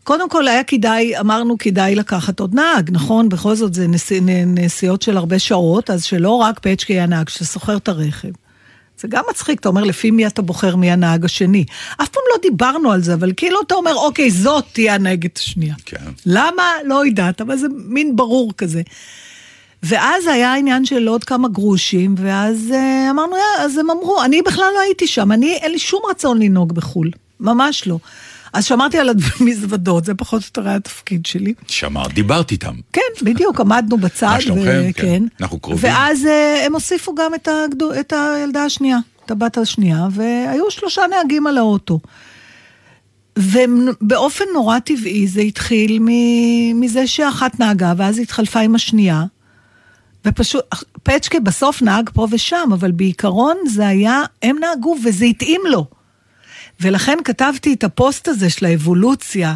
[0.04, 3.28] קודם כל היה כדאי, אמרנו כדאי לקחת עוד נהג, נכון?
[3.28, 3.86] בכל זאת זה
[4.46, 8.28] נסיעות של הרבה שעות, אז שלא רק פצ'קה יהיה הנהג, שאתה שוכר את הרכב.
[9.00, 11.64] זה גם מצחיק, אתה אומר לפי מי אתה בוחר מי הנהג השני.
[12.02, 15.74] אף פעם לא דיברנו על זה, אבל כאילו אתה אומר, אוקיי, זאת תהיה הנהגת השנייה.
[15.86, 15.96] כן.
[16.26, 16.62] למה?
[16.84, 18.82] לא יודעת, אבל זה מין ברור כזה.
[19.82, 24.42] ואז היה עניין של עוד כמה גרושים, ואז uh, אמרנו, "יא", אז הם אמרו, אני
[24.42, 27.10] בכלל לא הייתי שם, אני, אין לי שום רצון לנהוג בחו"ל,
[27.40, 27.98] ממש לא.
[28.52, 29.10] אז שמרתי על
[29.40, 31.54] המזוודות, זה פחות או יותר היה התפקיד שלי.
[31.68, 32.74] שאמרת, דיברתי איתם.
[32.92, 34.26] כן, בדיוק, עמדנו בצד.
[34.26, 34.82] מה שלומכם?
[34.90, 35.22] ו- כן.
[35.40, 35.92] אנחנו קרובים.
[35.92, 41.02] ואז uh, הם הוסיפו גם את, הגדו, את הילדה השנייה, את הבת השנייה, והיו שלושה
[41.10, 42.00] נהגים על האוטו.
[43.38, 45.98] ובאופן נורא טבעי זה התחיל
[46.74, 49.24] מזה שאחת נהגה, ואז היא התחלפה עם השנייה.
[50.24, 50.64] ופשוט,
[51.02, 55.86] פצ'קה בסוף נהג פה ושם, אבל בעיקרון זה היה, הם נהגו וזה התאים לו.
[56.80, 59.54] ולכן כתבתי את הפוסט הזה של האבולוציה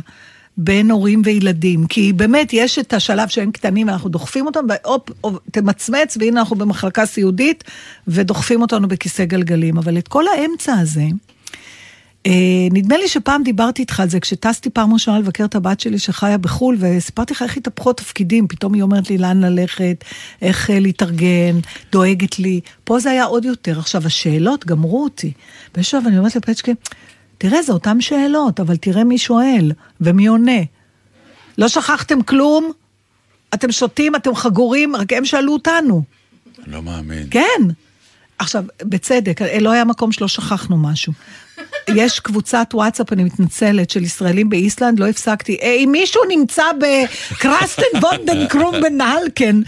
[0.57, 5.39] בין הורים וילדים, כי באמת יש את השלב שהם קטנים ואנחנו דוחפים אותם, והופ, הופ,
[5.53, 7.65] תמצמץ, והנה אנחנו במחלקה סיעודית,
[8.09, 9.79] ודוחפים אותנו בכיסא גלגלים.
[9.79, 11.05] אבל את כל האמצע הזה,
[12.27, 15.99] אה, נדמה לי שפעם דיברתי איתך על זה, כשטסתי פעם ראשונה לבקר את הבת שלי
[15.99, 20.05] שחיה בחו"ל, וסיפרתי לך איך התהפכו התפקידים, פתאום היא אומרת לי לאן ללכת,
[20.43, 21.59] איך אה, להתארגן,
[21.93, 22.61] דואגת לי.
[22.85, 23.79] פה זה היה עוד יותר.
[23.79, 25.33] עכשיו, השאלות גמרו אותי.
[25.75, 26.73] באיזשהו שלב אני אומרת לפצ'קה,
[27.45, 30.61] תראה, זה אותן שאלות, אבל תראה מי שואל ומי עונה.
[31.59, 32.73] לא שכחתם כלום?
[33.55, 36.03] אתם שותים, אתם חגורים, רק הם שאלו אותנו.
[36.67, 37.27] לא מאמין.
[37.31, 37.63] כן.
[38.39, 41.13] עכשיו, בצדק, לא היה מקום שלא שכחנו משהו.
[41.89, 45.57] יש קבוצת וואטסאפ, אני מתנצלת, של ישראלים באיסלנד, לא הפסקתי.
[45.63, 49.61] "אה, אם מישהו נמצא בקרסטן וונדן קרומבן נהלקן,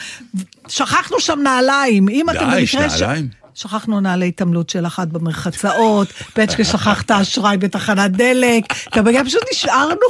[0.69, 2.09] שכחנו שם נעליים.
[2.09, 2.91] אם אתם די, יש במקרה...
[2.91, 3.29] ש- נעליים?
[3.57, 10.07] שכחנו נעלי התעמלות של אחת במרחצאות, פצ'קה שכח את האשראי בתחנת דלק, כבגלל פשוט נשארנו,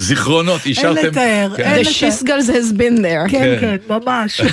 [0.00, 1.06] זיכרונות, אישרתם.
[1.06, 1.62] לתאר, כן.
[1.62, 2.08] אין The לתאר.
[2.08, 3.30] shizzles has been there.
[3.30, 3.76] כן, כן.
[3.88, 4.40] כן, ממש.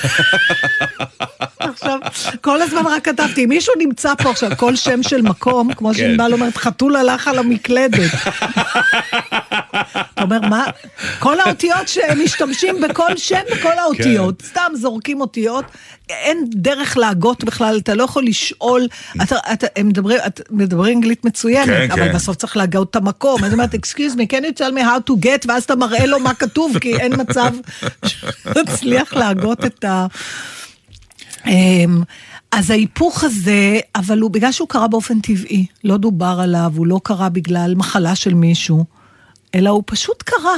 [1.60, 2.00] עכשיו,
[2.42, 5.94] כל הזמן רק כתבתי, אם מישהו נמצא פה עכשיו, כל שם של מקום, כמו כן.
[5.98, 8.12] שענבל אומרת, חתול הלך על המקלדת.
[10.14, 10.66] אתה אומר, מה?
[11.20, 14.42] כל האותיות שמשתמשים בכל שם בכל האותיות.
[14.42, 15.66] סתם זורקים אותיות,
[16.10, 18.88] אין דרך להגות בכלל, אתה לא יכול לשאול,
[19.24, 22.14] אתה, אתה, הם מדברים, את מדברים אנגלית מצוינת, כן, אבל כן.
[22.16, 23.44] בסוף צריך להגות את המקום.
[23.44, 26.20] אז אומרת, excuse me, can you tell me how to get, ואז אתה מראה לו
[26.20, 27.52] מה כתוב, כי אין מצב
[28.06, 30.06] שתצליח להגות את ה...
[31.48, 32.02] אמ,
[32.52, 37.00] אז ההיפוך הזה, אבל הוא בגלל שהוא קרה באופן טבעי, לא דובר עליו, הוא לא
[37.04, 38.86] קרה בגלל מחלה של מישהו,
[39.56, 40.56] אלא הוא פשוט קרה.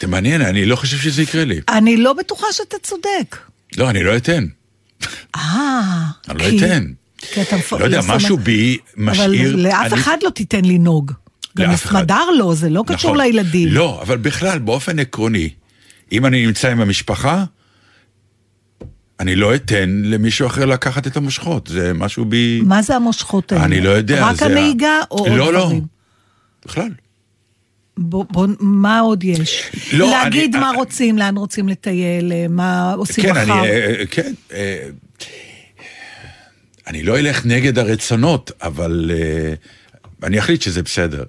[0.00, 1.60] זה מעניין, אני לא חושב שזה יקרה לי.
[1.68, 3.36] אני לא בטוחה שאתה צודק.
[3.76, 4.46] לא, אני לא אתן.
[5.36, 5.80] אה,
[6.28, 6.84] אני לא כי- אתן.
[7.18, 9.50] כי אתה לא יודע, משהו בי משאיר...
[9.50, 11.12] אבל לאף אחד לא תיתן לנהוג.
[11.58, 11.70] גם.
[11.70, 13.24] לסמדר לא, זה לא קשור נכון.
[13.26, 13.68] לילדים.
[13.68, 15.48] לא, אבל בכלל, באופן עקרוני,
[16.12, 17.44] אם אני נמצא עם המשפחה,
[19.20, 22.60] אני לא אתן למישהו אחר לקחת את המושכות, זה משהו בי...
[22.64, 23.64] מה זה המושכות האלה?
[23.64, 24.26] אני לא יודע.
[24.26, 25.60] רק זה ה- הנהיגה או עוד לא, לא.
[25.64, 25.82] דברים?
[26.66, 26.88] בכלל.
[27.98, 29.70] בוא, בוא, מה עוד יש?
[29.92, 33.42] לא, להגיד אני- מה אני- רוצים, לאן רוצים לטייל, אה, מה עושים כן, מחר.
[33.42, 33.52] אני...
[33.70, 34.32] אה, כן.
[34.52, 34.88] אה,
[36.86, 39.54] אני לא אלך נגד הרצונות, אבל אה,
[40.24, 41.24] אני אחליט שזה בסדר.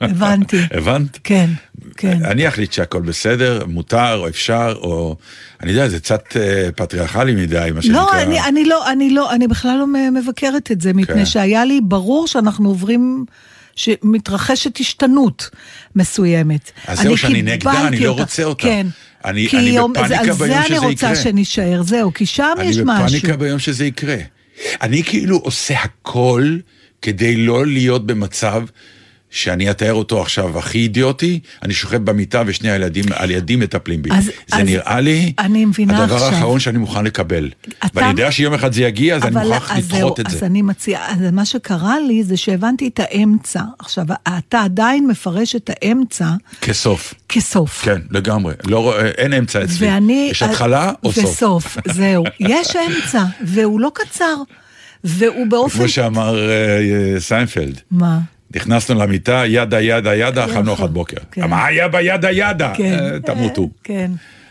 [0.00, 0.60] הבנתי.
[0.78, 1.18] הבנת?
[1.24, 1.50] כן,
[1.96, 2.18] כן.
[2.24, 5.16] אני אחליט שהכל בסדר, מותר או אפשר, או...
[5.62, 8.00] אני יודע, זה קצת אה, פטריארכלי מדי, מה שנקרא.
[8.00, 11.26] לא, אני, אני לא, אני לא, אני בכלל לא מבקרת את זה, מפני כן.
[11.26, 13.24] שהיה לי ברור שאנחנו עוברים,
[13.76, 15.50] שמתרחשת השתנות
[15.96, 16.70] מסוימת.
[16.86, 18.62] אז זהו, אני שאני נגדה, אני לא רוצה אותה.
[18.62, 18.86] כן.
[19.24, 21.16] אני- כי אני יום- בפאניקה זה- ביום על שזה זה אני רוצה יקרה.
[21.22, 23.04] שנישאר, זהו, כי שם יש אני משהו.
[23.06, 24.16] בפאניקה ביום שזה יקרה.
[24.82, 26.56] אני כאילו עושה הכל
[27.02, 28.62] כדי לא להיות במצב
[29.30, 34.10] שאני אתאר אותו עכשיו הכי אידיוטי, אני שוכב במיטה ושני הילדים על ידי מטפלים בי.
[34.12, 36.28] אז- זה אז נראה לי אני מבינה הדבר עכשיו.
[36.34, 37.50] האחרון שאני מוכן לקבל.
[37.68, 40.36] אתה- ואני יודע שיום אחד זה יגיע, אז אני מוכרח אז לדחות זהו, את זה.
[40.36, 43.60] אז אני מציעה, אז מה שקרה לי זה שהבנתי את האמצע.
[43.78, 44.04] עכשיו,
[44.38, 46.28] אתה עדיין מפרש את האמצע
[46.60, 47.14] כסוף.
[47.28, 47.82] כסוף.
[47.84, 48.54] כן, לגמרי.
[48.66, 49.86] לא, אין אמצע אצלי.
[49.86, 50.28] ואני...
[50.30, 51.24] יש התחלה או סוף.
[51.24, 52.24] וסוף, זהו.
[52.40, 54.34] יש אמצע, והוא לא קצר.
[55.04, 55.78] והוא באופן...
[55.78, 57.80] כמו שאמר אה, סיינפלד.
[57.90, 58.18] מה?
[58.56, 60.70] נכנסנו למיטה, yada yada yada, אכלנו.
[60.70, 61.16] ארוחת בוקר.
[61.32, 61.50] כן.
[61.50, 62.72] מה היה ב yada yada?
[62.76, 62.98] כן.
[62.98, 63.68] אה, תמותו.
[63.84, 64.10] כן.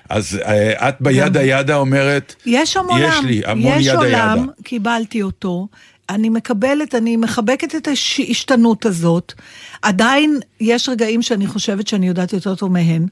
[0.09, 2.97] אז אה, את ב yada yada אומרת, יש עולם.
[3.01, 4.51] יש לי המון יש yada עולם, yada.
[4.63, 5.67] קיבלתי אותו.
[6.09, 9.33] אני מקבלת, אני מחבקת את ההשתנות הזאת.
[9.81, 13.05] עדיין יש רגעים שאני חושבת שאני יודעת יותר טוב מהן,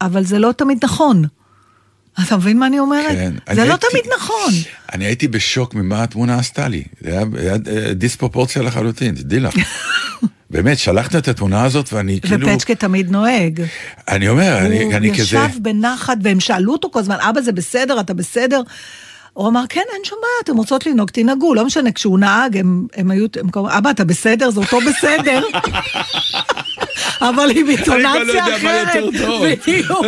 [0.00, 1.24] אבל זה לא תמיד נכון.
[2.22, 3.10] אתה מבין מה אני אומרת?
[3.12, 3.32] כן.
[3.48, 4.52] אני זה לא הייתי- תמיד נכון.
[4.92, 6.82] אני הייתי בשוק ממה התמונה עשתה לי.
[7.00, 9.54] זה היה, היה אה, דיספרופורציה לחלוטין, תדעי לך.
[10.50, 12.48] באמת, שלחת את התמונה הזאת ואני כאילו...
[12.48, 13.62] ופצ'קה תמיד נוהג.
[14.08, 15.22] אני אומר, אני, הוא אני כזה...
[15.22, 18.60] ישב בנחת, והם שאלו אותו כל הזמן, אבא זה בסדר, אתה בסדר?
[19.32, 22.86] הוא אמר, כן, אין שום בעיה, אתם רוצות לנהוג, תנהגו, לא משנה, כשהוא נהג, הם,
[22.96, 24.50] הם היו, הם אבא, אתה בסדר?
[24.50, 25.42] זה אותו בסדר.
[27.20, 28.94] אבל עם לא אינטונציה יודע מה אחרת.
[28.94, 29.46] יותר טוב.
[29.46, 30.06] בדיוק.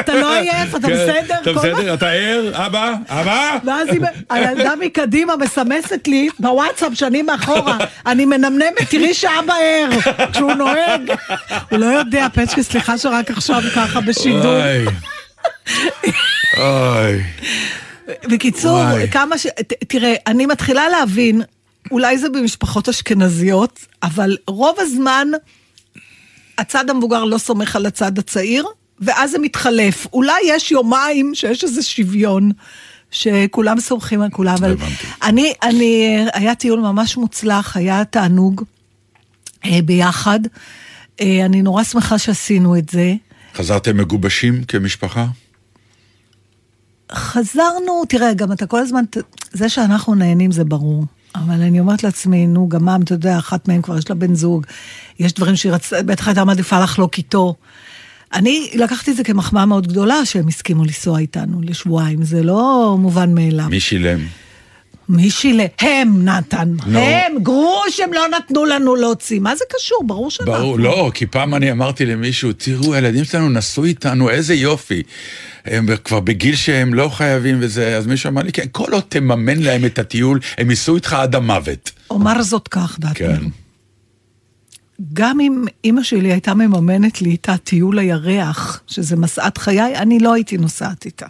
[0.00, 1.34] אתה לא עייף, אתה כן, בסדר?
[1.42, 1.94] אתה בסדר?
[1.94, 2.50] אתה ער?
[2.66, 2.94] אבא?
[3.08, 3.58] אבא?
[3.64, 3.88] ואז
[4.30, 9.88] הילדה מקדימה מסמסת לי בוואטסאפ שאני מאחורה, אני מנמנמת, תראי שאבא ער,
[10.32, 11.12] כשהוא נוהג.
[11.70, 14.60] הוא לא יודע, פצ'קה, סליחה שרק עכשיו ככה בשידור.
[16.58, 17.22] אוי.
[18.24, 18.80] בקיצור.
[19.12, 19.46] כמה ש...
[19.88, 21.42] תראה, אני מתחילה להבין,
[21.90, 25.28] אולי זה במשפחות אשכנזיות, אבל רוב הזמן
[26.58, 28.66] הצד המבוגר לא סומך על הצד הצעיר,
[29.00, 30.06] ואז זה מתחלף.
[30.12, 32.50] אולי יש יומיים שיש איזה שוויון.
[33.10, 34.76] שכולם סומכים על כולם, אבל.
[35.22, 38.62] אני, אני, היה טיול ממש מוצלח, היה תענוג
[39.64, 40.40] אה, ביחד.
[41.20, 43.14] אה, אני נורא שמחה שעשינו את זה.
[43.54, 45.26] חזרתם מגובשים כמשפחה?
[47.12, 49.04] חזרנו, תראה, גם אתה כל הזמן,
[49.52, 51.04] זה שאנחנו נהנים זה ברור.
[51.34, 54.34] אבל אני אומרת לעצמי, נו, גם מה, אתה יודע, אחת מהן כבר יש לה בן
[54.34, 54.66] זוג,
[55.18, 57.54] יש דברים שהיא רצתה, בטח הייתה מעדיפה לחלוק איתו.
[58.34, 63.34] אני לקחתי את זה כמחמאה מאוד גדולה שהם הסכימו לנסוע איתנו לשבועיים, זה לא מובן
[63.34, 63.68] מאליו.
[63.68, 64.20] מי שילם?
[65.08, 65.66] מי שילם?
[65.80, 66.74] הם, נתן.
[66.86, 66.98] נו.
[66.98, 69.40] הם, גרוש הם לא נתנו לנו להוציא.
[69.40, 70.04] מה זה קשור?
[70.06, 70.52] ברור שאנחנו.
[70.52, 75.02] ברור, לא, כי פעם אני אמרתי למישהו, תראו, הילדים שלנו נסעו איתנו, איזה יופי.
[75.64, 79.58] הם כבר בגיל שהם לא חייבים וזה, אז מישהו אמר לי, כן, כל עוד תממן
[79.58, 81.90] להם את הטיול, הם ייסעו איתך עד המוות.
[82.10, 83.14] אומר זאת כך, דטנר.
[83.14, 83.44] כן.
[85.12, 90.34] גם אם אימא שלי הייתה מממנת לי את הטיול הירח, שזה משאת חיי, אני לא
[90.34, 91.26] הייתי נוסעת איתה.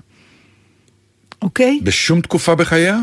[1.42, 1.80] אוקיי?
[1.82, 3.00] בשום תקופה בחייה?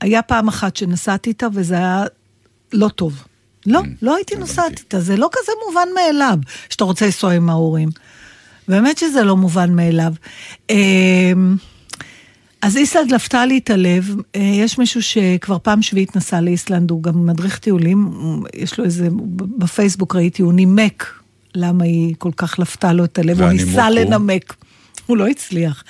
[0.00, 2.04] היה פעם אחת שנסעתי איתה וזה היה
[2.72, 3.24] לא טוב.
[3.66, 6.38] לא, לא הייתי נוסעת איתה, זה לא כזה מובן מאליו,
[6.70, 7.88] שאתה רוצה לנסוע עם ההורים.
[8.68, 10.12] באמת שזה לא מובן מאליו.
[10.70, 11.56] אמ,
[12.62, 17.02] אז איסלנד לפתה לי את הלב, אה, יש מישהו שכבר פעם שביעית נסע לאיסלנד, הוא
[17.02, 18.10] גם מדריך טיולים,
[18.54, 19.08] יש לו איזה,
[19.58, 21.06] בפייסבוק ראיתי, הוא נימק
[21.54, 23.94] למה היא כל כך לפתה לו את הלב, הוא ניסה הוא?
[23.94, 24.54] לנמק,
[25.06, 25.84] הוא לא הצליח.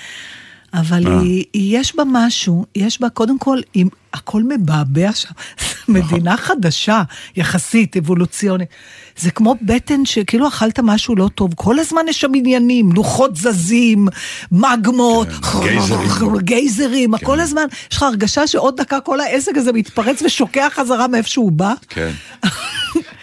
[0.75, 1.21] אבל אה.
[1.21, 5.29] היא, יש בה משהו, יש בה, קודם כל, היא, הכל מבעבע שם,
[5.89, 7.03] מדינה חדשה,
[7.37, 8.69] יחסית, אבולוציונית.
[9.17, 14.09] זה כמו בטן שכאילו אכלת משהו לא טוב, כל הזמן יש שם עניינים, לוחות זזים,
[14.53, 16.39] מגמות, כן, גייזרים.
[16.51, 21.29] גייזרים, כל הזמן, יש לך הרגשה שעוד דקה כל העסק הזה מתפרץ ושוקע חזרה מאיפה
[21.29, 21.75] שהוא בא.
[21.89, 22.11] כן.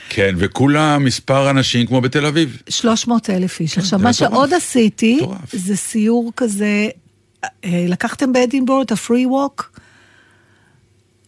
[0.09, 2.61] כן, וכולה מספר אנשים כמו בתל אביב.
[2.69, 3.77] 300 אלף איש.
[3.77, 4.13] עכשיו, זה מה.
[4.13, 5.19] שעוד עשיתי.
[5.53, 6.87] זה סיור כזה,
[7.65, 9.71] לקחתם באדינבורו את הפרי ווק?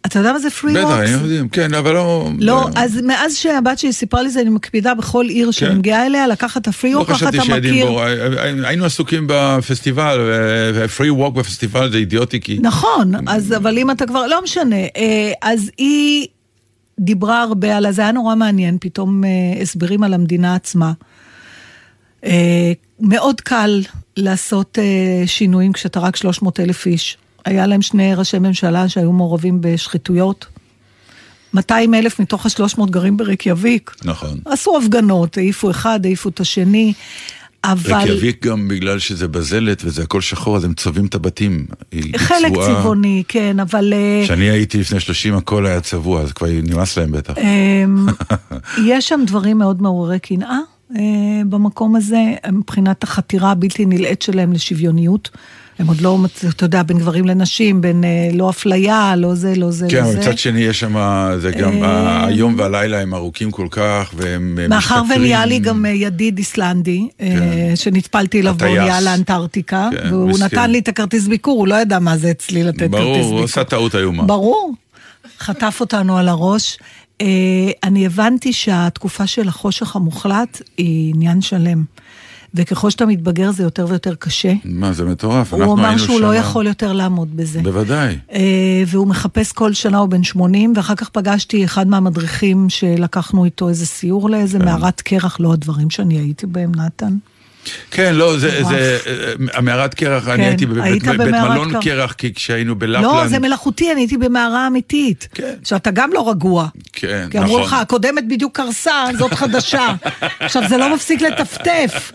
[0.05, 0.91] אתה יודע מה זה פרי בטח, ווק?
[0.91, 2.29] הם יודעים, כן, אבל לא...
[2.39, 5.77] לא, אז מאז שהבת שלי סיפרה לי זה, אני מקפידה בכל עיר שאני כן.
[5.77, 7.55] מגיעה אליה, לקחת את הפרי לא ווק, ככה חשבתי אתה מכיר.
[7.55, 8.01] שאדינבורו,
[8.63, 10.19] היינו עסוקים בפסטיבל,
[10.75, 12.59] ופרי ווק בפסטיבל זה אידיוטי, כי...
[12.61, 14.75] נכון, אז אבל אם אתה כבר, לא משנה.
[14.75, 16.27] אה, אז היא
[16.99, 20.91] דיברה הרבה על, זה היה נורא מעניין, פתאום אה, הסברים על המדינה עצמה.
[22.23, 23.81] אה, מאוד קל
[24.17, 27.17] לעשות אה, שינויים כשאתה רק 300 אלף איש.
[27.45, 30.45] היה להם שני ראשי ממשלה שהיו מעורבים בשחיתויות.
[31.53, 33.95] 200 אלף מתוך ה-300 גרים ברקיאביק.
[34.03, 34.39] נכון.
[34.45, 36.93] עשו הפגנות, העיפו אחד, העיפו את השני,
[37.63, 37.93] אבל...
[37.93, 41.65] רקיאביק גם בגלל שזה בזלת וזה הכל שחור, אז הם צובעים את הבתים.
[42.17, 42.67] חלק צבועה.
[42.67, 43.93] צבעוני, כן, אבל...
[43.93, 47.33] אה, כשאני הייתי לפני 30 הכל היה צבוע, אז כבר נמאס להם בטח.
[47.37, 48.05] אמ,
[48.89, 50.59] יש שם דברים מאוד מעוררי קנאה אה,
[51.49, 52.21] במקום הזה,
[52.51, 55.29] מבחינת החתירה הבלתי נלאית שלהם לשוויוניות.
[55.79, 56.17] הם עוד לא,
[56.49, 60.11] אתה יודע, בין גברים לנשים, בין אה, לא אפליה, לא זה, לא זה, כן, לא
[60.11, 60.19] זה.
[60.19, 60.95] מצד שני יש שם,
[61.39, 65.21] זה גם, אה, היום והלילה הם ארוכים כל כך, והם אה, מאחר משתכרים.
[65.21, 67.75] ונהיה לי גם אה, ידיד איסלנדי, אה, כן.
[67.75, 68.55] שנטפלתי אליו.
[68.57, 70.45] באונייה לאנטארקטיקה, כן, והוא מסכן.
[70.45, 73.37] נתן לי את הכרטיס ביקור, הוא לא ידע מה זה אצלי לתת כרטיס ברור, ביקור.
[73.37, 74.23] הוא עשה טעות איומה.
[74.23, 74.73] ברור.
[75.39, 76.77] חטף אותנו על הראש.
[77.21, 81.83] אה, אני הבנתי שהתקופה של החושך המוחלט היא עניין שלם.
[82.53, 84.53] וככל שאתה מתבגר זה יותר ויותר קשה.
[84.65, 87.61] מה, זה מטורף, הוא אנחנו אמר היינו שהוא לא יכול יותר לעמוד בזה.
[87.61, 88.17] בוודאי.
[88.31, 93.69] אה, והוא מחפש כל שנה, הוא בן 80, ואחר כך פגשתי אחד מהמדריכים שלקחנו איתו
[93.69, 94.65] איזה סיור לאיזה כן.
[94.65, 97.17] מערת קרח, לא הדברים שאני הייתי בהם, נתן.
[97.91, 98.67] כן, לא, זה, מטורף.
[98.69, 101.83] זה, אה, המערת קרח, אני כן, הייתי בבית היית בית במערת מלון קרח.
[101.83, 103.03] קרח, כי כשהיינו בלפלנד.
[103.03, 105.27] לא, זה מלאכותי, אני הייתי במערה אמיתית.
[105.33, 105.53] כן.
[105.63, 106.67] שאתה גם לא רגוע.
[106.93, 107.61] כן, כי אמרו נכון.
[107.61, 109.87] לך, הקודמת בדיוק קרסה, זאת חדשה.
[110.39, 112.11] עכשיו, זה לא מפסיק לטפטף.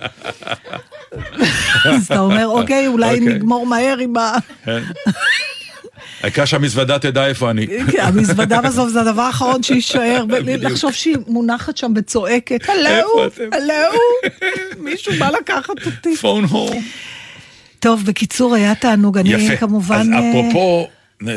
[1.90, 3.34] אז אתה אומר, אוקיי, אולי אוקיי.
[3.34, 4.36] נגמור מהר עם ה...
[6.22, 7.66] העיקר שהמזוודה תדע איפה אני.
[7.66, 10.24] כן, המזוודה בסוף זה הדבר האחרון שיישאר.
[10.60, 13.98] לחשוב שהיא מונחת שם וצועקת, הלו, איפה אתם?" הלו,
[14.84, 16.16] מישהו בא לקחת אותי.
[16.16, 16.82] פון הום.
[17.80, 19.56] טוב, בקיצור, היה תענוג, אני יפה.
[19.56, 20.00] כמובן...
[20.00, 20.88] אז אה, אפרופו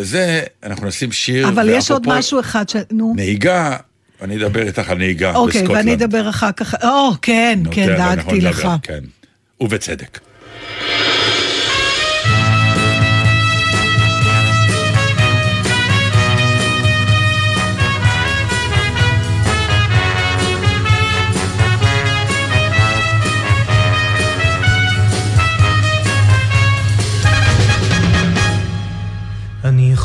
[0.02, 1.48] זה, אנחנו נשים שיר.
[1.48, 2.76] אבל יש עוד משהו אחד ש...
[2.92, 3.14] נו.
[3.16, 3.76] נהיגה,
[4.22, 5.78] אני אדבר איתך על נהיגה אוקיי, בסקוטלנד.
[5.78, 8.68] ואני אדבר אחר כך, או, כן, כן, דאגתי לך.
[8.84, 9.00] כן,
[9.62, 10.20] ובצדק.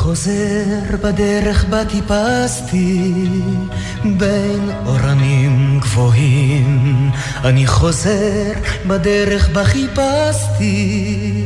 [0.03, 3.13] חוזר בדרך בה טיפסתי
[4.03, 7.11] בין אורנים גבוהים.
[7.43, 8.51] אני חוזר
[8.87, 11.45] בדרך בה חיפשתי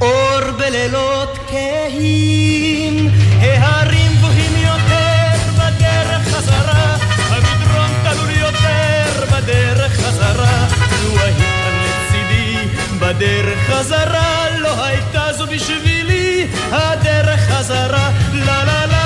[0.00, 3.08] אור בלילות כהים.
[3.40, 6.96] ההרים גבוהים יותר בדרך חזרה
[7.28, 10.68] המדרון תלול יותר בדרך חזרה.
[11.04, 12.56] לו היית לצידי
[13.00, 15.91] בדרך חזרה לא הייתה זו בשבילי
[16.72, 18.10] הדרך חזרה.
[18.32, 19.02] לה לה לה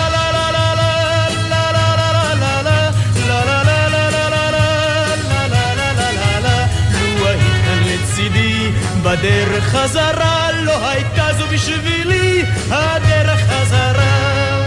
[9.07, 14.67] בדרך חזרה לא הייתה זו בשבילי הדרך חזרה.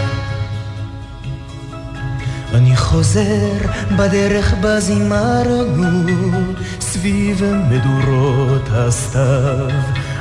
[2.54, 3.52] אני חוזר
[3.96, 6.06] בדרך בה זימרנו
[6.80, 9.70] סביב מדורות הסתיו.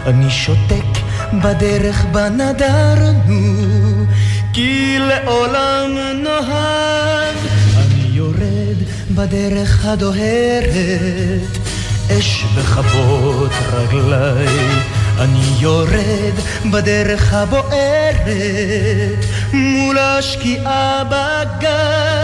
[0.05, 0.98] אני שותק
[1.33, 4.05] בדרך בה נדרנו
[4.53, 5.91] כי לעולם
[6.23, 7.35] נאהב.
[7.77, 8.77] אני יורד
[9.11, 11.57] בדרך הדוהרת
[12.11, 14.47] אש בכבות רגליי.
[15.19, 16.35] אני יורד
[16.71, 22.18] בדרך הבוערת מול השקיעה בגיא.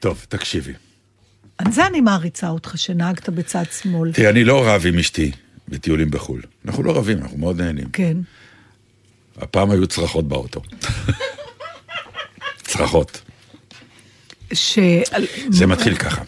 [0.00, 0.72] טוב, תקשיבי.
[1.58, 4.12] על זה אני מעריצה אותך, שנהגת בצד שמאל.
[4.12, 5.32] תראי, אני לא רב עם אשתי
[5.68, 6.42] בטיולים בחו"ל.
[6.64, 7.88] אנחנו לא רבים, אנחנו מאוד נהנים.
[7.92, 8.16] כן.
[9.36, 10.62] הפעם היו צרחות באוטו.
[12.62, 13.20] צרחות.
[14.52, 14.78] ש...
[15.50, 16.22] זה מתחיל ככה.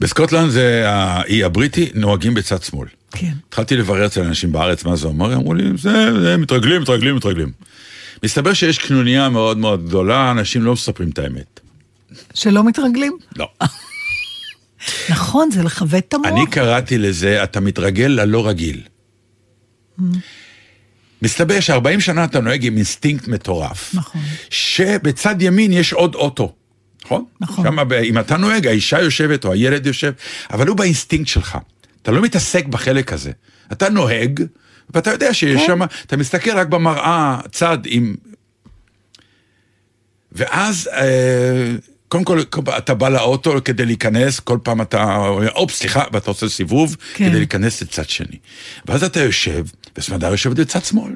[0.00, 2.88] בסקוטלנד זה האי הבריטי, נוהגים בצד שמאל.
[3.10, 3.32] כן.
[3.48, 7.52] התחלתי לברר אצל אנשים בארץ מה זה אומר, אמרו לי, זה, זה מתרגלים, מתרגלים, מתרגלים.
[8.22, 11.60] מסתבר שיש קנוניה מאוד מאוד גדולה, אנשים לא מספרים את האמת.
[12.34, 13.18] שלא מתרגלים?
[13.36, 13.48] לא.
[15.10, 16.26] נכון, זה לכבד את המוח.
[16.26, 18.82] אני קראתי לזה, אתה מתרגל ללא רגיל.
[21.22, 23.94] מסתבר ש-40 שנה אתה נוהג עם אינסטינקט מטורף.
[23.94, 24.20] נכון.
[24.50, 26.52] שבצד ימין יש עוד אוטו.
[27.04, 27.24] נכון?
[27.40, 27.64] נכון.
[27.64, 30.12] שמה, אם אתה נוהג, האישה יושבת או הילד יושב,
[30.50, 31.58] אבל הוא באינסטינקט שלך.
[32.02, 33.30] אתה לא מתעסק בחלק הזה.
[33.72, 34.42] אתה נוהג,
[34.94, 35.66] ואתה יודע שיש כן.
[35.66, 38.14] שם, אתה מסתכל רק במראה, צד עם...
[40.32, 41.74] ואז, אה,
[42.08, 42.40] קודם כל,
[42.78, 45.16] אתה בא לאוטו כדי להיכנס, כל פעם אתה,
[45.54, 47.28] אופ, סליחה, ואתה עושה סיבוב, כן.
[47.28, 48.36] כדי להיכנס לצד שני.
[48.86, 49.64] ואז אתה יושב,
[49.98, 51.12] וסמדר יושבת בצד שמאל.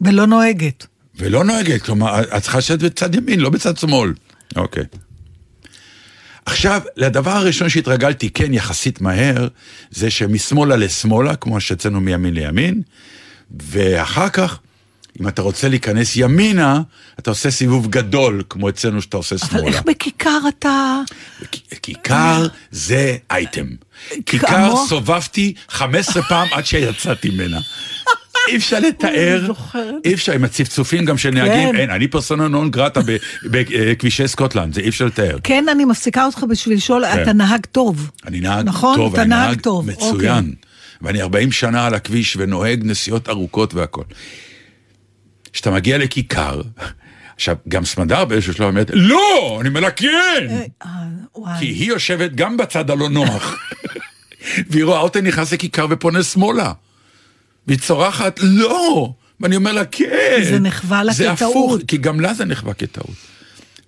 [0.00, 0.86] ולא נוהגת.
[1.14, 4.12] ולא נוהגת, כלומר, את צריכה לשבת בצד ימין, לא בצד שמאל.
[4.56, 4.84] אוקיי.
[6.46, 9.48] עכשיו, לדבר הראשון שהתרגלתי, כן, יחסית מהר,
[9.90, 12.82] זה שמשמאלה לשמאלה, כמו שאצלנו מימין לימין,
[13.50, 14.58] ואחר כך,
[15.20, 16.80] אם אתה רוצה להיכנס ימינה,
[17.18, 19.66] אתה עושה סיבוב גדול, כמו אצלנו שאתה עושה אבל שמאלה.
[19.66, 21.00] איך בכיכר אתה...
[21.82, 23.66] כיכר זה אייטם.
[24.26, 24.74] כיכר?
[24.88, 27.60] סובבתי 15 פעם עד שיצאתי ממנה.
[28.48, 29.52] אי אפשר לתאר.
[30.04, 31.76] אי אפשר, עם הצפצופים גם של נהגים, כן.
[31.76, 33.00] אין, אני פרסונה נון גרטה
[33.44, 35.38] בכבישי סקוטלנד, זה אי אפשר לתאר.
[35.42, 37.22] כן, אני מפסיקה אותך בשביל לשאול, כן.
[37.22, 38.10] אתה נהג טוב.
[38.26, 38.96] אני נהג נכון?
[38.96, 40.44] טוב, אתה אני נהג נהג טוב, מצוין.
[40.44, 40.54] אוקיי.
[41.02, 44.02] ואני 40 שנה על הכביש ונוהג נסיעות ארוכות והכל.
[45.56, 46.60] כשאתה מגיע לכיכר,
[47.36, 49.58] עכשיו, גם סמדר באיזשהו שלב אומרת, לא!
[49.60, 50.62] אני אומר לה, כן!
[51.58, 53.54] כי היא יושבת גם בצד הלא נוח,
[54.70, 56.72] והיא רואה אותי נכנס לכיכר ופונה שמאלה.
[57.66, 59.12] והיא צורחת, לא!
[59.40, 60.42] ואני אומר לה, כן!
[60.50, 61.80] זה נחווה לה זה כטעות.
[61.80, 63.16] הפוך, כי גם לה זה נחווה כטעות.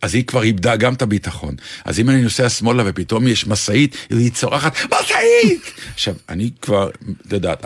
[0.03, 1.55] אז היא כבר איבדה גם את הביטחון.
[1.85, 5.63] אז אם אני נוסע שמאלה ופתאום יש משאית, היא צורחת, משאית!
[5.95, 6.91] עכשיו, אני כבר,
[7.27, 7.65] את יודעת,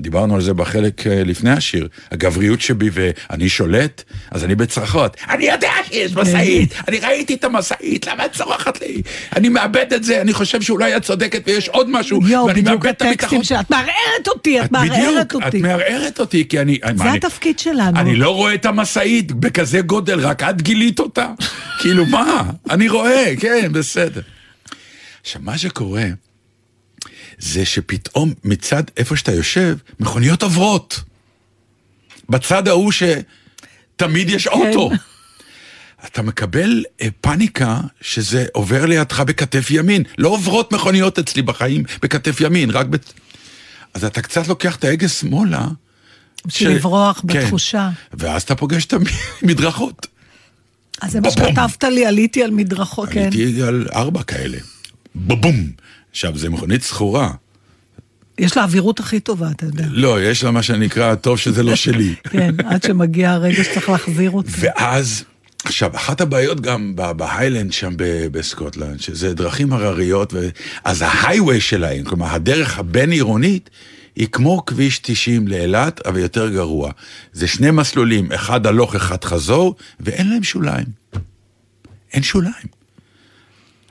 [0.00, 5.16] דיברנו על זה בחלק אה, לפני השיר, הגבריות שבי ואני שולט, אז אני בצרחות.
[5.30, 9.02] אני יודע שיש משאית, אני ראיתי את המשאית, למה את צורחת לי?
[9.36, 12.84] אני מאבד את זה, אני חושב שאולי את צודקת ויש עוד משהו, יואו, ואני בדיוק
[12.84, 13.38] מאבד את הביטחון.
[13.38, 15.58] הטקסטים שאת מערערת אותי, את מערערת בדיוק, את אותי.
[15.58, 16.78] מערערת אותי, כי אני...
[16.94, 18.00] זה התפקיד שלנו.
[18.00, 21.26] אני לא רואה את המשאית בכזה גודל, רק את גילית אותה?
[21.80, 22.42] כאילו, מה?
[22.70, 24.20] אני רואה, כן, בסדר.
[25.22, 26.04] עכשיו, מה שקורה,
[27.40, 31.00] זה שפתאום מצד איפה שאתה יושב, מכוניות עוברות.
[32.28, 34.90] בצד ההוא שתמיד יש אוטו.
[36.06, 40.02] אתה מקבל אה, פאניקה שזה עובר לידך בכתף ימין.
[40.18, 42.96] לא עוברות מכוניות אצלי בחיים בכתף ימין, רק ב...
[43.94, 45.66] אז אתה קצת לוקח את ההגה שמאלה.
[46.46, 47.40] בשביל ש- לברוח כן.
[47.44, 47.90] בתחושה.
[48.12, 48.94] ואז אתה פוגש את
[49.42, 50.06] המדרכות.
[51.02, 51.30] אז זה מה.
[51.30, 53.20] שכתבת לי, עליתי על מדרכות, כן.
[53.20, 54.58] הייתי על ארבע כאלה.
[55.16, 55.70] בבום.
[56.10, 57.30] עכשיו, זה מכונית זכורה.
[58.38, 59.84] יש לה אווירות הכי טובה, אתה יודע.
[59.90, 62.14] לא, יש לה מה שנקרא, טוב שזה לא שלי.
[62.30, 64.50] כן, עד שמגיע הרגע שצריך להחזיר אותי.
[64.58, 65.24] ואז
[65.64, 67.92] עכשיו, אחת הבעיות גם בהיילנד שם
[68.32, 70.48] בסקוטלנד, שזה דרכים הרריות, ו...
[70.84, 73.70] אז ההייווי שלהם, כלומר הדרך הבין-עירונית,
[74.16, 76.90] היא כמו כביש 90 לאילת, אבל יותר גרוע.
[77.32, 80.86] זה שני מסלולים, אחד הלוך, אחד חזור, ואין להם שוליים.
[82.12, 82.79] אין שוליים.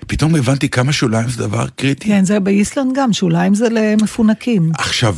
[0.09, 2.07] פתאום הבנתי כמה שוליים זה דבר קריטי.
[2.07, 4.71] כן, זה באיסלנד גם, שוליים זה למפונקים.
[4.77, 5.15] עכשיו,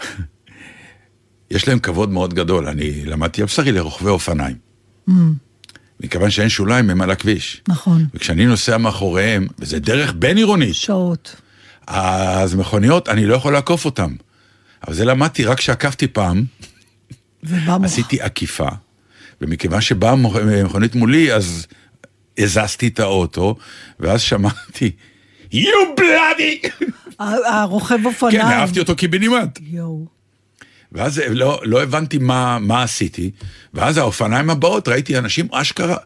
[1.50, 4.56] יש להם כבוד מאוד גדול, אני למדתי על בשרי לרוכבי אופניים.
[6.00, 7.62] מכיוון שאין שוליים הם על הכביש.
[7.68, 8.06] נכון.
[8.14, 11.36] וכשאני נוסע מאחוריהם, וזה דרך בין-עירונית, שעות.
[11.86, 14.14] אז מכוניות, אני לא יכול לעקוף אותן.
[14.86, 16.44] אבל זה למדתי רק כשעקפתי פעם,
[17.44, 17.84] ובא מוח.
[17.84, 18.68] עשיתי עקיפה,
[19.40, 21.66] ומכיוון שבאה מכונית מולי, אז
[22.38, 23.56] הזזתי את האוטו,
[24.00, 24.90] ואז שמעתי,
[25.52, 26.84] you bloody!
[27.18, 28.40] הרוכב אופניים.
[28.40, 29.58] כן, אהבתי אותו קיבינימט.
[29.62, 30.06] יואו.
[30.92, 33.30] ואז לא, לא הבנתי מה, מה עשיתי,
[33.74, 35.96] ואז האופניים הבאות, ראיתי אנשים אשכרה,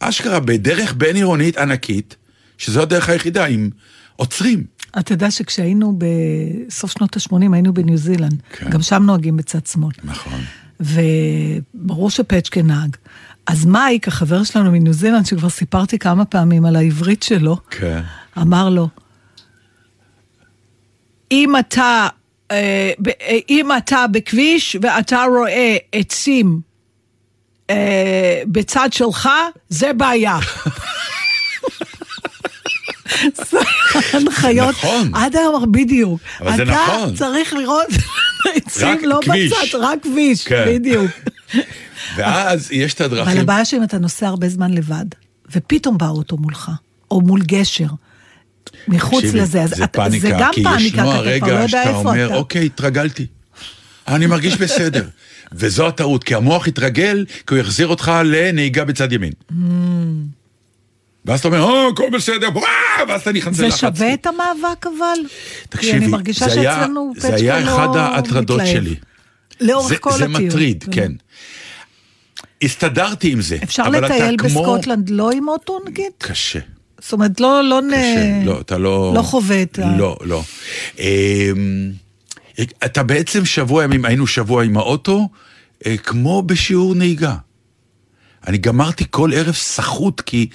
[0.00, 2.16] אשכרה בדרך בין-עירונית ענקית,
[2.58, 3.70] שזו הדרך היחידה, עם
[4.16, 4.64] עוצרים.
[4.98, 8.42] אתה יודע שכשהיינו בסוף שנות ה-80, היינו בניו זילנד.
[8.52, 8.70] כן.
[8.70, 9.92] גם שם נוהגים בצד שמאל.
[10.04, 10.40] נכון.
[10.80, 12.96] וברור שפצ'קה נהג.
[13.48, 18.00] אז מייק, החבר שלנו מניו זילנד, שכבר סיפרתי כמה פעמים על העברית שלו, כן.
[18.38, 18.88] אמר לו,
[21.32, 22.08] אם אתה,
[22.50, 26.60] אה, ב- אה, אם אתה בכביש ואתה רואה עצים
[27.70, 29.28] אה, בצד שלך,
[29.68, 30.38] זה בעיה.
[34.12, 35.10] הנחיות, נכון.
[35.14, 36.20] עד היום, בדיוק.
[36.40, 37.14] אבל זה אתה נכון.
[37.14, 37.86] צריך לראות
[38.54, 39.20] עצים לא.
[39.20, 40.64] בצד, רק כביש, כן.
[40.68, 41.10] בדיוק.
[42.16, 43.40] ואז יש את אבל הדרכים.
[43.40, 45.04] הבעיה שאם אתה נוסע הרבה זמן לבד,
[45.52, 46.70] ופתאום בא אוטו מולך,
[47.10, 47.86] או מול גשר,
[48.88, 51.46] מחוץ תקשיבי, לזה, אז זה אתה- פאניקה, זה גם כי פאניקה, ישנו כי לא הרגע
[51.48, 52.34] יודע שאתה אומר, אתה.
[52.34, 53.26] אוקיי, התרגלתי.
[54.08, 55.08] אני מרגיש בסדר.
[55.52, 59.32] וזו הטעות, כי המוח התרגל, כי הוא יחזיר אותך לנהיגה בצד ימין.
[59.50, 59.54] Mm.
[61.24, 62.64] ואז אתה אומר, או, הכל בסדר, וואו,
[63.08, 63.80] ואז אתה נכנס זה ללחץ.
[63.80, 65.18] שווה את המאבק אבל?
[65.28, 68.76] כי תקשיבי, אני מרגישה זה היה- שאצלנו זה היה פצ'קה אחד לא ההטרדות מתלהב.
[68.76, 68.94] שלי.
[69.60, 70.42] לאורך זה, כל זה הטיול.
[70.46, 71.12] מטריד, כן.
[72.62, 73.56] הסתדרתי עם זה.
[73.62, 76.12] אפשר לטייל כמו- בסקוטלנד לא עם אוטו נגיד?
[76.18, 76.58] קשה.
[77.00, 77.90] זאת אומרת, לא, לא, נ...
[77.90, 79.12] קשה, לא, אתה לא...
[79.14, 79.96] לא חווה את ה...
[79.98, 80.42] לא, לא.
[80.98, 81.90] אמ,
[82.84, 85.28] אתה בעצם שבוע ימים, היינו שבוע עם האוטו,
[85.86, 87.34] אה, כמו בשיעור נהיגה.
[88.46, 90.46] אני גמרתי כל ערב סחוט, כי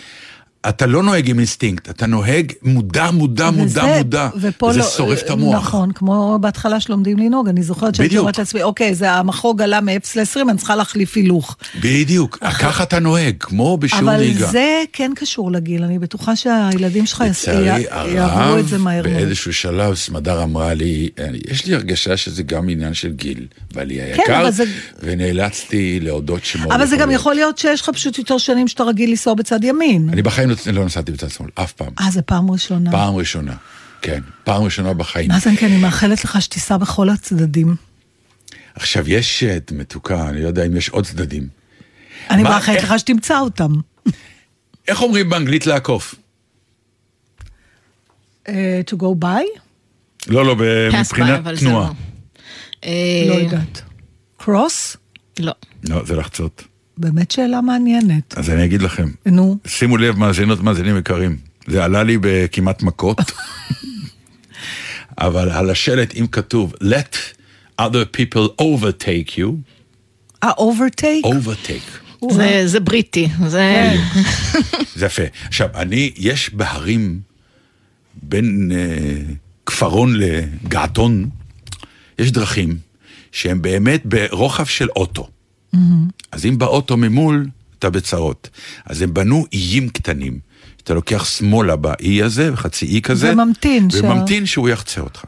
[0.70, 4.30] אתה לא נוהג עם אינסטינקט, אתה נוהג מודע, מודע, מודע, וזה- מודע.
[4.42, 5.56] ופה וזה לא- שורף את המוח.
[5.56, 8.20] נכון, כמו בהתחלה שלומדים לנהוג, אני זוכרת בדיוק.
[8.22, 11.56] אומרת לעצמי, אוקיי, זה המחוג עלה מ-0 ל-20, אני צריכה להחליף הילוך.
[11.82, 14.48] בדיוק, ככה אתה נוהג, כמו בשיעור אבל נהיגה.
[14.48, 17.24] זה כן קשור לגיל, אני בטוחה שהילדים שלך
[18.08, 19.14] יעברו את זה מהר מאוד.
[19.14, 23.96] באיזשהו שלב סמדר אמרה לי, "אני- יש לי הרגשה שזה גם עניין של גיל, בעלי
[23.98, 24.64] כן, היקר, אבל זה-
[25.04, 27.12] ונאלצתי להודות שמאוד אבל זה גם.
[27.12, 30.10] יכול להיות שיש לך פשוט יותר שנים שאתה רגיל לנסוע בצד ימין.
[30.14, 31.94] אני בחיים לא- לא נסעתי בצד שמאל, אף פעם.
[32.02, 32.92] אה, זה פעם ראשונה.
[32.92, 33.56] פעם ראשונה,
[34.02, 35.32] כן, פעם ראשונה בחיים.
[35.32, 37.76] נתן, כן, אני מאחלת לך שתיסע בכל הצדדים.
[38.76, 41.48] עכשיו, יש את מתוקה, אני לא יודע אם יש עוד צדדים.
[42.30, 43.72] אני מאחלת איך- לך שתמצא אותם.
[44.88, 46.16] איך אומרים באנגלית לעקוף?
[48.48, 49.44] אה, to go by?
[50.28, 51.88] לא, לא, Pass by, מבחינת תנועה.
[51.90, 51.94] לא.
[52.86, 53.82] אה, לא יודעת.
[54.38, 54.98] קרוס?
[55.40, 55.54] לא.
[55.90, 56.64] לא, זה לחצות.
[56.98, 58.38] באמת שאלה מעניינת.
[58.38, 61.38] אז אני אגיד לכם, נו, שימו לב, מאזינות, מאזינים יקרים,
[61.68, 63.18] זה עלה לי בכמעט מכות,
[65.18, 67.16] אבל על השלט, אם כתוב, let
[67.82, 69.48] other people overtake you,
[70.44, 71.26] ה-overtake?
[71.26, 72.00] overtake.
[72.32, 73.94] זה- זה בריטי, זה...
[74.96, 75.24] זה יפה.
[75.48, 77.20] עכשיו, אני, יש בהרים
[78.24, 79.34] בין אה,
[79.66, 81.30] כפרון לגעתון,
[82.20, 82.78] יש דרכים
[83.32, 85.30] שהן באמת ברוחב של אוטו.
[86.32, 87.48] אז אם באוטו ממול,
[87.80, 88.50] אתה בצרות.
[88.86, 90.40] אז הם בנו איים קטנים.
[90.84, 95.24] אתה לוקח שמאלה באי הזה, חצי אי כזה, וממתין ש- וממתין שהוא יחצה אותך.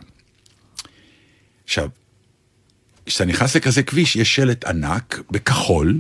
[1.66, 1.90] עכשיו,
[3.06, 6.00] כשאתה נכנס לכזה כביש, יש שלט ענק בכחול,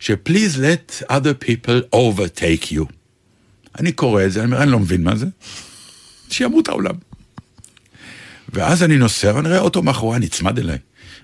[0.00, 2.84] ש-please let other people overtake you.
[3.78, 5.26] אני קורא את זה, אני אומר, אני לא מבין מה זה.
[6.30, 6.94] שימות העולם.
[8.52, 10.78] ואז אני נוסע, ואני רואה אוטו מאחוריי, נצמד אליי.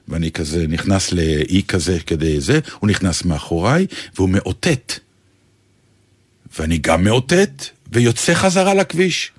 [0.09, 4.93] ואני כזה נכנס לאי כזה כדי זה, הוא נכנס מאחוריי, והוא מאותת.
[6.59, 9.33] ואני גם מאותת, ויוצא חזרה לכביש.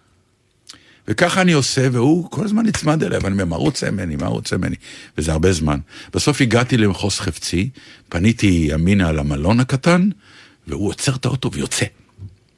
[1.07, 4.57] וככה אני עושה, והוא כל הזמן נצמד אליי, ואני אומר, מה רוצה ממני, מה רוצה
[4.57, 4.75] ממני?
[5.17, 5.79] וזה הרבה זמן.
[6.13, 7.69] בסוף הגעתי למחוז חפצי,
[8.09, 10.09] פניתי ימינה למלון הקטן,
[10.67, 11.85] והוא עוצר את האוטו ויוצא.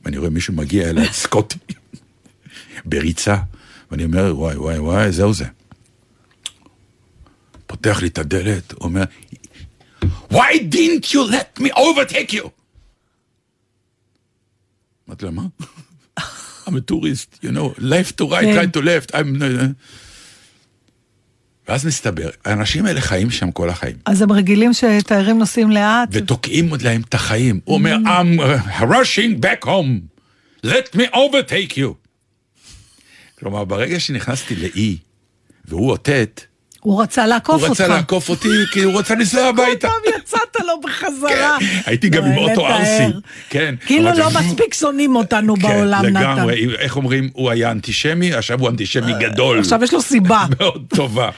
[0.06, 1.58] ואני רואה מישהו מגיע אליי, סקוטי,
[2.86, 3.38] בריצה,
[3.92, 5.46] ואני אומר, וואי, וואי, וואי, זהו זה.
[7.68, 9.04] פותח לי את הדלת, אומר,
[10.32, 12.50] Why didn't you let me overtake you?
[15.08, 15.44] אמרתי לה, מה?
[16.68, 18.60] I'm a tourist, you know, left to right, כן.
[18.60, 19.44] right to left, I'm...
[21.68, 23.96] ואז מסתבר, האנשים האלה חיים שם כל החיים.
[24.06, 26.10] אז הם רגילים שתיירים נוסעים לאט.
[26.12, 27.60] ותוקעים להם את החיים.
[27.64, 30.02] הוא אומר, I'm uh, rushing back home,
[30.66, 32.07] let me overtake you.
[33.40, 34.98] כלומר, ברגע שנכנסתי לאי,
[35.66, 36.42] והוא אותת,
[36.80, 37.82] הוא רצה לעקוף הוא אותך.
[37.82, 39.88] רצה לעקוף אותי, כי הוא רצה לנסוע הביתה.
[40.28, 41.58] יצאת לו בחזרה.
[41.60, 42.68] כן, הייתי גם עם אין אוטו.
[42.68, 43.04] ארסי.
[43.50, 43.76] כן.
[43.86, 46.20] כאילו לא מספיק שונאים אותנו כן, בעולם, נתן.
[46.20, 49.60] לגמרי, איך אומרים, הוא היה אנטישמי, עכשיו הוא אנטישמי גדול.
[49.60, 50.46] עכשיו יש לו סיבה.
[50.60, 51.30] מאוד טובה.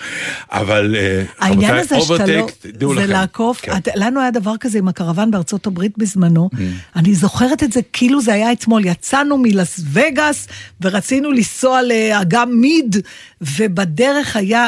[0.51, 3.11] אבל אה, רבותיי, שאתה לא, דעו זה לכם.
[3.11, 3.71] לעקוף, כן.
[3.95, 6.57] לנו היה דבר כזה עם הקרוון בארצות הברית בזמנו, Mm.
[6.95, 10.47] אני זוכרת את זה כאילו זה היה אתמול, יצאנו מלס וגאס
[10.81, 12.95] ורצינו לנסוע לאגם מיד,
[13.41, 14.67] ובדרך היה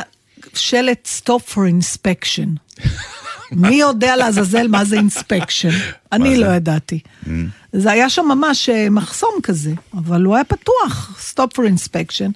[0.54, 2.48] שלט Stop for inspection.
[3.52, 5.70] מי יודע לעזאזל מה זה inspection?
[6.12, 7.00] אני לא ידעתי.
[7.74, 12.32] זה היה שם ממש אה, מחסום כזה, אבל הוא היה פתוח, Stop for inspection.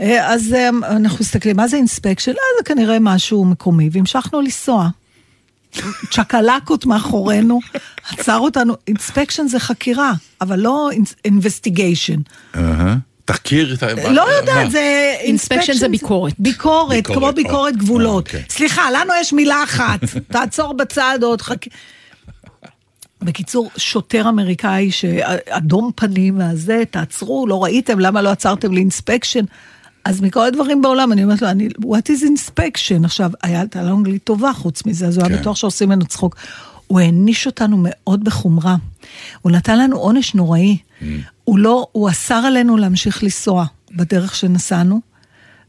[0.00, 2.32] אה, אז אה, אנחנו מסתכלים, מה זה inspection?
[2.32, 4.88] זה כנראה משהו מקומי, והמשכנו לנסוע.
[6.10, 7.60] צ'קלקות מאחורינו,
[8.10, 10.90] עצר אותנו, inspection זה חקירה, אבל לא
[11.24, 12.20] investigation.
[12.56, 12.96] אהה.
[13.24, 15.14] תחקיר, ת- לא יודעת, זה...
[15.24, 16.32] Inspection זה ביקורת.
[16.38, 18.26] ביקורת, כמו ביקורת או, גבולות.
[18.26, 18.42] אוקיי.
[18.48, 20.00] סליחה, לנו יש מילה אחת,
[20.32, 21.56] תעצור בצד עוד חכ...
[23.22, 29.44] בקיצור, שוטר אמריקאי שאדום פנים מהזה, תעצרו, לא ראיתם, למה לא עצרתם לאינספקשן?
[30.04, 33.04] אז מכל הדברים בעולם, אני אומרת לו, אני, what is inspection?
[33.04, 35.40] עכשיו, היה הייתה לו אנגלית טובה חוץ מזה, אז הוא היה כן.
[35.40, 36.36] בטוח שעושים ממנו צחוק.
[36.86, 38.76] הוא העניש אותנו מאוד בחומרה.
[39.42, 40.78] הוא נתן לנו עונש נוראי.
[41.44, 45.00] הוא לא, הוא אסר עלינו להמשיך לנסוע בדרך שנסענו,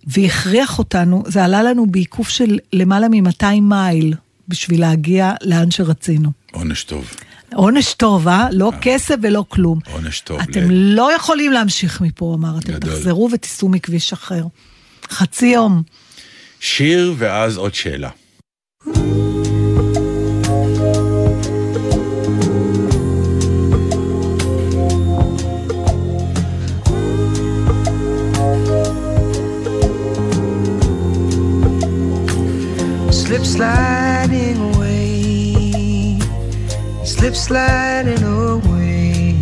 [0.07, 4.13] והכריח אותנו, זה עלה לנו בעיקוף של למעלה מ-200 מייל
[4.47, 6.31] בשביל להגיע לאן שרצינו.
[6.51, 7.11] עונש טוב.
[7.53, 8.47] עונש טוב, אה?
[8.51, 9.79] לא כסף ולא כלום.
[9.93, 10.39] עונש טוב.
[10.39, 12.91] אתם ל- לא יכולים להמשיך מפה, אמר, אתם גדול.
[12.91, 14.43] תחזרו ותיסעו מכביש אחר.
[15.09, 15.83] חצי יום.
[16.59, 18.09] שיר ואז עוד שאלה.
[33.45, 36.19] Sliding away,
[37.03, 39.35] slip sliding away.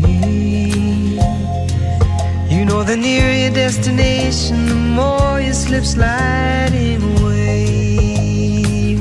[2.50, 8.98] You know, the nearer your destination, the more you slip sliding away.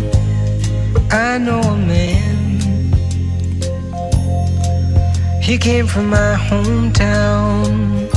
[1.10, 2.48] I know a man,
[5.42, 8.08] he came from my hometown.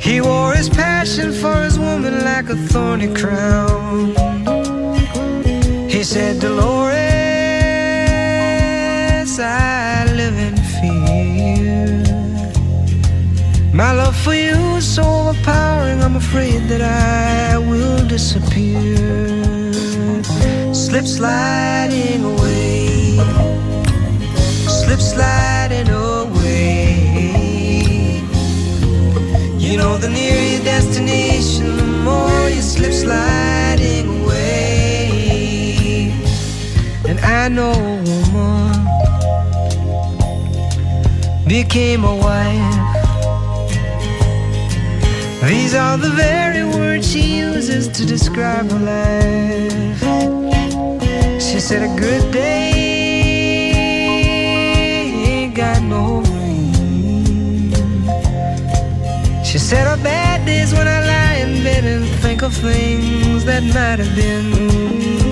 [0.00, 4.33] He wore his passion for his woman like a thorny crown.
[6.04, 6.92] He said, Dolores,
[9.40, 12.04] I live in fear.
[13.72, 18.98] My love for you is so overpowering, I'm afraid that I will disappear.
[20.74, 23.16] Slip sliding away,
[24.68, 27.00] slip sliding away.
[29.56, 33.73] You know, the nearer your destination, the more you slip sliding
[37.44, 37.76] I know a
[38.32, 38.86] woman
[41.46, 42.96] became a wife.
[45.46, 50.00] These are the very words she uses to describe her life.
[51.38, 52.70] She said, A good day
[55.28, 57.74] ain't got no rain.
[59.44, 63.62] She said, A bad day's when I lie in bed and think of things that
[63.62, 65.23] might have been.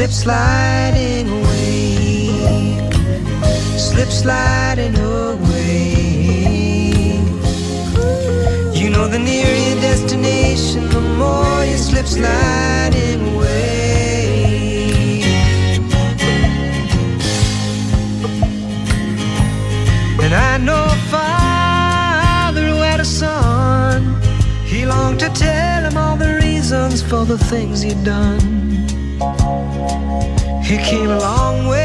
[0.00, 2.90] Slip sliding away,
[3.76, 5.90] slip sliding away.
[8.72, 15.22] You know, the nearer your destination, the more you slip sliding away.
[20.22, 24.18] And I know a father who had a son.
[24.64, 28.60] He longed to tell him all the reasons for the things he'd done.
[30.70, 31.80] He came a long way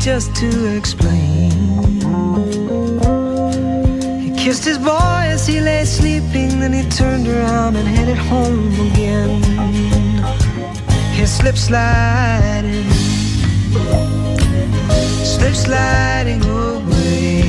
[0.00, 1.52] just to explain.
[4.20, 8.74] He kissed his boy as he lay sleeping, then he turned around and headed home
[8.88, 9.44] again.
[11.12, 12.90] He slipped sliding,
[15.22, 17.44] slip sliding away.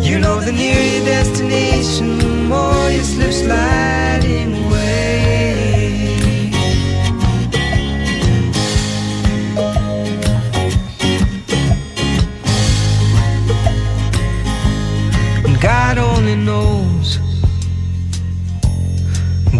[0.00, 4.55] You know, the nearer your destination, more you slip sliding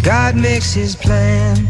[0.07, 1.67] God makes his plan.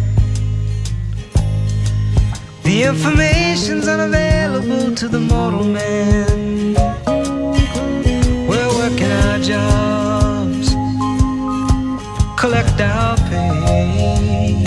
[2.64, 6.74] The information's unavailable to the mortal man.
[8.47, 10.68] We're working our jobs,
[12.39, 14.62] collect our pay.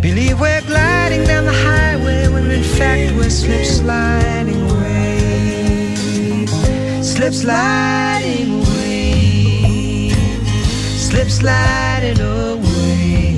[0.00, 6.46] Believe we're gliding down the highway when in fact we're slip sliding away.
[7.02, 8.77] Slip sliding away.
[11.08, 13.32] Slip sliding away.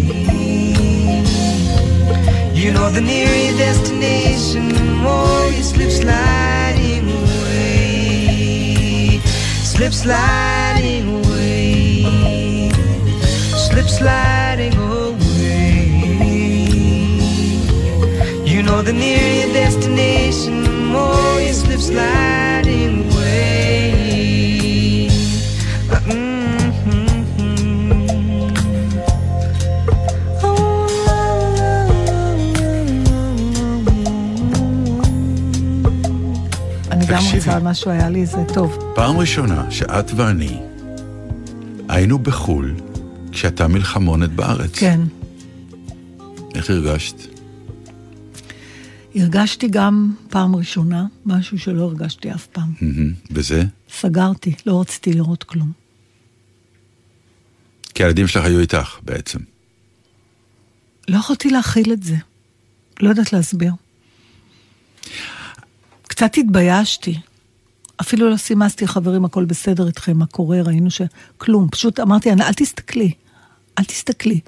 [2.52, 8.40] You know the nearer your destination, the more you slip sliding away.
[9.62, 12.72] Slip sliding away.
[13.68, 15.92] Slip sliding away.
[18.44, 22.49] You know the nearer your destination, the more you slip sliding
[37.40, 37.56] תקשיבי.
[37.56, 38.78] רוצה משהו, היה לי זה טוב.
[38.94, 40.58] פעם ראשונה שאת ואני
[41.88, 42.74] היינו בחו"ל
[43.32, 44.78] כשאתה מלחמונת בארץ.
[44.78, 45.00] כן.
[46.54, 47.16] איך הרגשת?
[49.14, 52.72] הרגשתי גם פעם ראשונה משהו שלא הרגשתי אף פעם.
[53.30, 53.64] וזה?
[53.92, 55.72] סגרתי, לא רציתי לראות כלום.
[57.94, 59.38] כי הילדים שלך היו איתך בעצם.
[61.08, 62.16] לא יכולתי להכיל את זה.
[63.00, 63.72] לא יודעת להסביר.
[66.02, 67.18] קצת התביישתי.
[68.00, 71.02] אפילו לא סימסתי, חברים, הכל בסדר איתכם, מה קורה, ראינו ש...
[71.38, 71.68] כלום.
[71.70, 73.12] פשוט אמרתי, אל תסתכלי,
[73.78, 74.40] אל תסתכלי.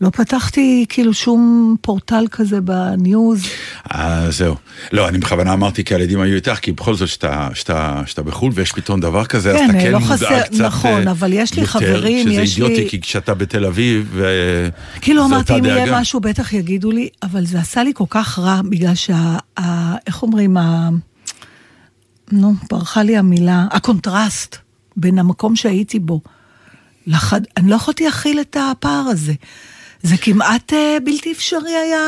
[0.00, 3.42] לא פתחתי כאילו שום פורטל כזה בניוז.
[3.94, 4.54] אה, זהו.
[4.92, 7.92] לא, אני בכוונה אמרתי כי הילדים היו איתך, כי בכל זאת שאתה,
[8.24, 11.10] בחו"ל ויש פתאום דבר כזה, אז כן, אתה כן לא מודאג חסר- קצת נכון, אה,
[11.12, 14.24] אבל יש לי יותר, חברים, יש שזה אידיוטי, לי- כי כשאתה בתל אביב, ו...
[15.00, 16.00] כאילו זה אמרתי, אם יהיה.
[16.00, 19.36] משהו, בטח יגידו לי, אבל זה עשה לי כל כך רע, בגלל שה...
[19.60, 20.56] ה, איך אומרים?
[20.56, 20.88] ה,
[22.32, 24.56] נו, ברחה לי המילה, הקונטרסט
[24.96, 26.20] בין המקום שהייתי בו.
[27.06, 29.32] לחד, אני לא יכולתי להכיל את הפער הזה.
[30.02, 32.00] זה כמעט אה, בלתי אפשרי היה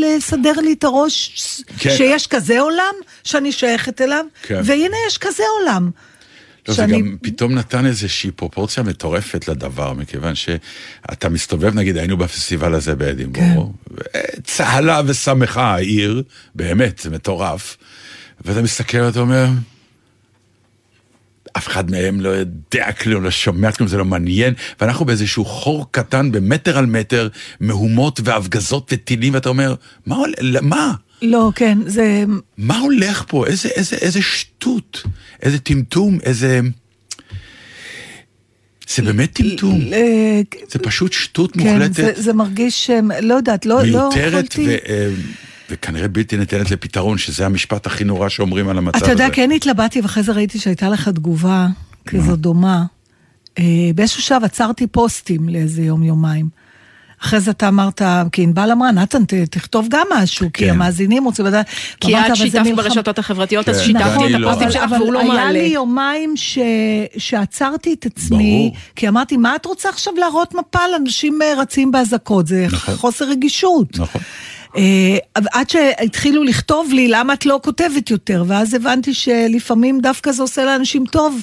[0.00, 1.32] לסדר לי את הראש
[1.78, 1.90] כן.
[1.96, 2.94] שיש כזה עולם
[3.24, 4.60] שאני שייכת אליו, כן.
[4.64, 5.90] והנה יש כזה עולם.
[6.68, 12.16] לא, זה שאני- גם פתאום נתן איזושהי פרופורציה מטורפת לדבר, מכיוון שאתה מסתובב, נגיד, היינו
[12.16, 13.72] בפסטיבל הזה באדינבורו,
[14.12, 14.18] כן.
[14.44, 16.22] צהלה ושמחה העיר,
[16.54, 17.76] באמת, זה מטורף,
[18.44, 19.46] ואתה מסתכל ואתה אומר,
[21.52, 25.86] אף אחד מהם לא יודע כלום, לא שומע כלום, זה לא מעניין, ואנחנו באיזשהו חור
[25.90, 27.28] קטן במטר על מטר,
[27.60, 29.74] מהומות והפגזות וטילים, ואתה אומר,
[30.06, 30.16] מה,
[30.62, 30.92] מה?
[31.22, 32.24] לא, כן, זה...
[32.58, 33.46] מה הולך פה?
[33.46, 35.02] איזה, איזה, איזה שטות,
[35.42, 36.60] איזה טמטום, איזה...
[38.88, 39.80] זה באמת טמטום.
[40.68, 44.66] זה פשוט שטות כן, מוחלטת, זה, זה מרגיש, אה, לא יודעת, לא, לא מיותרת, יכולתי...
[44.66, 45.08] ו, אה,
[45.70, 49.04] וכנראה בלתי ניתנת לפתרון, שזה המשפט הכי נורא שאומרים על המצב הזה.
[49.04, 51.66] אתה יודע, כן התלבטתי, ואחרי זה ראיתי שהייתה לך תגובה
[52.06, 52.84] כזו דומה.
[53.58, 53.64] אה,
[53.94, 56.60] באיזשהו שלב עצרתי פוסטים לאיזה יום-יומיים.
[57.22, 58.02] אחרי זה אתה אמרת,
[58.32, 60.70] כי ענבל אמרה, נתן, ת- תכתוב גם משהו, כי כן.
[60.70, 61.66] המאזינים רוצים לדעת.
[62.00, 64.48] כי את אבל שיתפת מלחמה." ברשתות החברתיות, אז כן, שיתפתי ואני את לא.
[64.50, 65.52] הפוסטים אבל, שלך אבל והוא לא היה מעלה.
[65.52, 66.58] לי יומיים ש...
[67.18, 68.76] שעצרתי את עצמי, ברור.
[68.96, 72.46] כי אמרתי, מה את רוצה עכשיו להראות מפה לאנשים אה, רצים באזעקות?
[72.46, 72.94] זה נכון.
[72.94, 73.98] חוסר רגישות.
[73.98, 74.20] נכון.
[74.76, 75.18] אה,
[75.52, 78.44] עד שהתחילו לכתוב לי, למה את לא כותבת יותר?
[78.46, 81.42] ואז הבנתי שלפעמים דווקא זה עושה לאנשים טוב.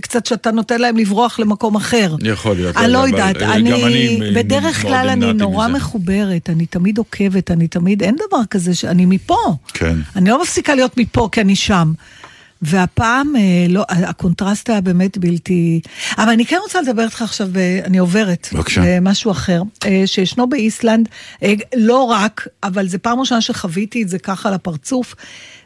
[0.00, 2.14] קצת שאתה נותן להם לברוח למקום אחר.
[2.22, 5.76] יכול להיות, אני לא יודעת, אה, אני, אני בדרך כלל אני נורא מזה.
[5.76, 9.56] מחוברת, אני תמיד עוקבת, אני תמיד, אין דבר כזה שאני מפה.
[9.74, 9.96] כן.
[10.16, 11.92] אני לא מפסיקה להיות מפה כי אני שם.
[12.62, 15.80] והפעם, אה, לא, הקונטרסט היה באמת בלתי...
[16.18, 18.48] אבל אני כן רוצה לדבר איתך עכשיו, אה, אני עוברת.
[18.52, 18.82] בבקשה.
[18.86, 21.08] למשהו אחר, אה, שישנו באיסלנד,
[21.76, 25.14] לא רק, אבל זה פעם ראשונה שחוויתי את זה ככה על הפרצוף,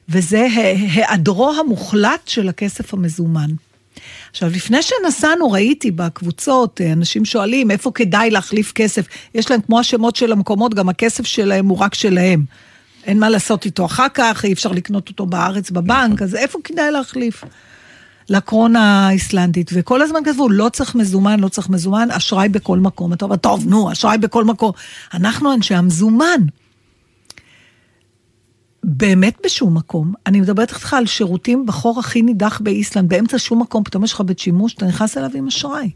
[0.09, 0.47] וזה
[0.95, 3.51] היעדרו המוחלט של הכסף המזומן.
[4.31, 9.07] עכשיו, לפני שנסענו, ראיתי בקבוצות, אנשים שואלים איפה כדאי להחליף כסף.
[9.35, 12.45] יש להם, כמו השמות של המקומות, גם הכסף שלהם הוא רק שלהם.
[13.05, 16.91] אין מה לעשות איתו אחר כך, אי אפשר לקנות אותו בארץ בבנק, אז איפה כדאי
[16.91, 17.45] להחליף?
[18.29, 23.13] לקרון האיסלנדית, וכל הזמן כתבו, לא צריך מזומן, לא צריך מזומן, אשראי בכל מקום.
[23.13, 24.73] אתה אומר, טוב, נו, אשראי בכל מקום.
[25.15, 26.41] אנחנו אנשי המזומן.
[28.85, 30.13] באמת בשום מקום.
[30.27, 34.21] אני מדברת איתך על שירותים בחור הכי נידח באיסלנד, באמצע שום מקום, פתאום יש לך
[34.21, 35.91] בית שימוש, אתה נכנס אליו עם אשראי.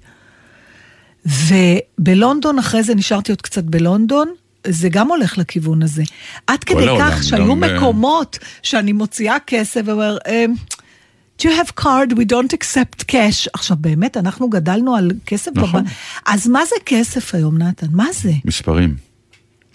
[1.26, 4.28] ובלונדון, אחרי זה נשארתי עוד קצת בלונדון,
[4.68, 6.02] זה גם הולך לכיוון הזה.
[6.46, 10.44] עד כדי העולם, כך שהיו גם, אה, מקומות שאני מוציאה כסף ואומר, "אה,
[11.38, 12.12] Do you have card?
[12.12, 13.48] We don't accept cash.
[13.52, 15.80] עכשיו, באמת, אנחנו גדלנו על כסף נכון.
[15.82, 15.92] בבנק.
[16.26, 17.86] אז מה זה כסף היום, נתן?
[17.90, 18.32] מה זה?
[18.44, 19.13] מספרים.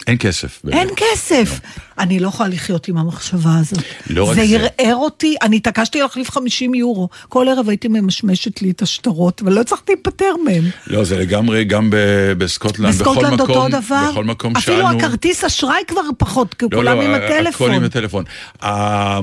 [0.06, 0.60] אין כסף.
[0.64, 0.76] באמת.
[0.78, 1.60] אין כסף.
[1.98, 3.78] אני לא יכולה לחיות עם המחשבה הזאת.
[4.10, 4.68] לא רק זה זה.
[4.78, 7.08] ערער אותי, אני התעקשתי להחליף 50 יורו.
[7.28, 10.64] כל ערב הייתי ממשמשת לי את השטרות, אבל לא הצלחתי להיפטר מהם.
[10.86, 12.94] לא, זה לגמרי גם ב- בסקוטלנד.
[12.94, 14.10] בכל בסקוטלנד מקום, דבר?
[14.10, 14.98] בכל מקום אפילו שאלנו...
[14.98, 17.70] הכרטיס אשראי כבר פחות, כי לא, כולם לא, עם הכל הטלפון.
[17.72, 18.24] עם הטלפון.
[18.62, 19.20] אה,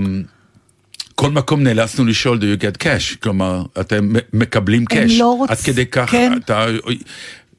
[1.16, 3.16] כל מקום נאלצנו לשאול, do you get cash?
[3.24, 5.12] כלומר, אתם מקבלים הם cash.
[5.20, 6.34] לא רוצ- עד כדי כך, כן.
[6.46, 6.66] אתה...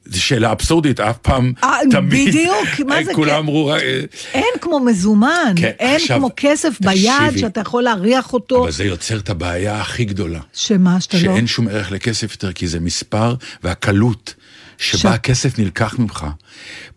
[0.09, 3.35] זו שאלה אבסורדית, אף פעם, אה, תמיד, בדיוק, מה זה כולם?
[3.35, 4.01] אמרו, אה,
[4.33, 7.39] אין כמו מזומן, כן, אין עכשיו, כמו כסף ביד תקשיבי.
[7.39, 8.63] שאתה יכול להריח אותו.
[8.63, 10.39] אבל זה יוצר את הבעיה הכי גדולה.
[10.53, 11.23] שמה, שאתה לא...
[11.23, 14.33] שאין שום ערך לכסף יותר, כי זה מספר והקלות
[14.79, 16.25] שבה ש- הכסף נלקח ממך.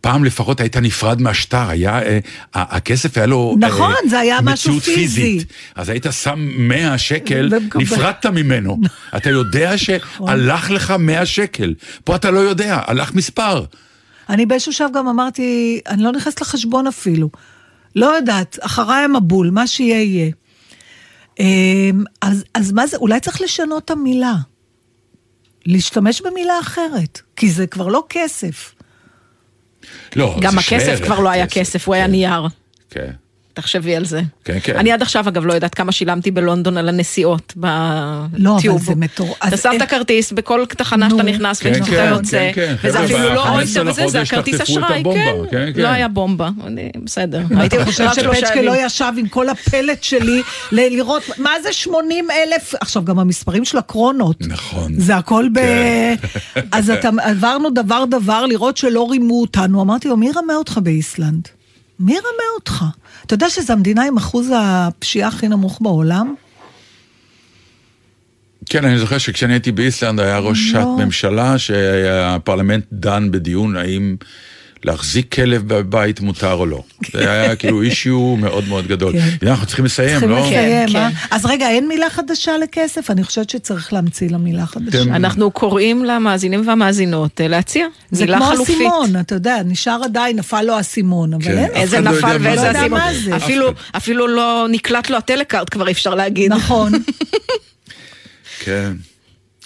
[0.00, 2.18] פעם לפחות היית נפרד מהשטר, היה, אה,
[2.54, 4.94] הכסף היה לו נכון, אה, זה היה משהו פיזי.
[5.22, 5.48] פיזית.
[5.74, 8.78] אז היית שם 100 שקל, ומקבל- נפרדת ממנו.
[9.16, 11.74] אתה יודע שהלך לך 100 שקל.
[12.04, 13.64] פה אתה לא יודע, הלך מספר.
[14.28, 17.30] אני באיזשהו שלב גם אמרתי, אני לא נכנסת לחשבון אפילו.
[17.96, 20.30] לא יודעת, אחריי המבול, מה שיהיה יהיה.
[21.40, 24.34] אמ, אז, אז מה זה, אולי צריך לשנות את המילה.
[25.66, 28.74] להשתמש במילה אחרת, כי זה כבר לא כסף.
[30.16, 32.46] לא, גם זה הכסף שווה כבר לא היה כסף, כסף, הוא היה כן, נייר.
[32.90, 33.10] כן.
[33.54, 34.22] תחשבי על זה.
[34.44, 34.76] כן, כן.
[34.76, 38.34] אני עד עכשיו, אגב, לא יודעת כמה שילמתי בלונדון על הנסיעות בטיוב.
[38.34, 39.38] לא, אבל זה מטורף.
[39.48, 41.22] אתה שם את הכרטיס בכל תחנה שאתה.
[41.22, 42.88] נכנס כן, ואתה כן, יוצא, כן, כן.
[42.88, 45.02] וזה אפילו לא אויסטר 15 וזה, זה הכרטיס אשראי,
[45.50, 45.72] כן.
[45.76, 46.50] לא היה בומבה,
[47.04, 47.42] בסדר.
[47.56, 48.62] הייתי אתה חושב רק שלושה שפצ'קה.
[48.62, 50.42] לא ישב עם כל הפלט שלי
[50.72, 52.74] לראות, מה זה 80 אלף?
[52.80, 54.36] עכשיו, גם המספרים של הקרונות.
[54.40, 54.92] נכון.
[54.96, 55.60] זה הכל ב...
[56.72, 59.82] אז עברנו דבר דבר לראות שלא רימו אותנו.
[59.82, 61.48] אמרתי לו, מי רמה אותך באיסלנד?
[62.02, 62.84] מי רמה אותך?
[63.26, 66.34] אתה יודע שזו המדינה עם אחוז הפשיעה הכי נמוך בעולם?
[68.66, 70.96] כן, אני זוכר שכשאני הייתי באיסלנד היה ראשת לא.
[70.98, 74.16] ממשלה שהפרלמנט דן בדיון האם
[74.84, 76.82] להחזיק כלב בבית מותר או לא.
[77.12, 79.12] זה היה כאילו אישיו מאוד מאוד גדול.
[79.12, 79.48] כן.
[79.48, 80.40] אנחנו צריכים לסיים, צריכים לא?
[80.40, 81.10] לסיים, כן, אה?
[81.10, 81.16] כן.
[81.30, 83.10] אז רגע, אין מילה חדשה לכסף?
[83.10, 85.02] אני חושבת שצריך להמציא לה מילה חדשה.
[85.02, 88.76] אנחנו קוראים למאזינים והמאזינות אה, להציע זה מילה כמו חלופית.
[88.76, 91.58] אסימון, אתה יודע, נשאר עדיין, נפל לו האסימון, אבל כן.
[91.58, 91.70] אין...
[91.70, 92.70] איזה לא נפל ואיזה זה.
[92.70, 93.00] אסימון.
[93.00, 93.72] לא זה.
[93.96, 96.52] אפילו לא נקלט לו הטלקארט כבר אי אפשר להגיד.
[96.52, 96.92] נכון.
[98.64, 98.92] כן.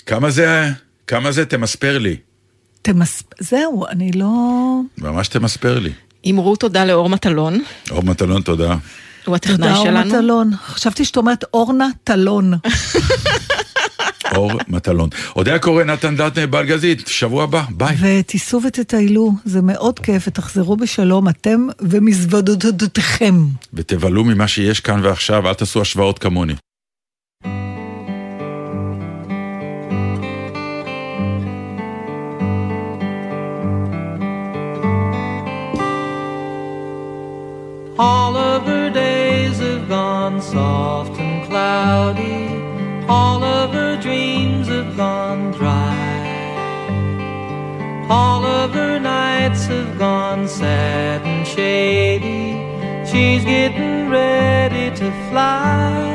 [0.06, 0.68] כמה זה,
[1.06, 2.16] כמה זה תמספר לי?
[2.82, 3.22] תמס...
[3.38, 4.80] זהו, אני לא...
[4.98, 5.92] ממש תמספר לי.
[6.30, 8.76] אמרו תודה לאור מטלון, אור מטלון, תודה.
[9.24, 10.10] הוא הטכנאי תודה, אורנה שלנו.
[10.10, 10.50] טלון.
[10.66, 12.52] חשבתי שאת אומרת אורנה טלון.
[14.36, 15.08] אור מטלון.
[15.36, 17.96] אודיה קורא, נתן דטנר, בלגזית, שבוע הבא, ביי.
[18.00, 23.34] ותיסעו ותטיילו, זה מאוד כיף, ותחזרו בשלום, אתם ומזוודותיכם.
[23.74, 26.54] ותבלו ממה שיש כאן ועכשיו, אל תעשו השוואות כמוני.
[37.98, 42.48] All of her days have gone soft and cloudy.
[43.08, 46.04] All of her dreams have gone dry.
[48.10, 52.60] All of her nights have gone sad and shady.
[53.10, 56.05] She's getting ready to fly.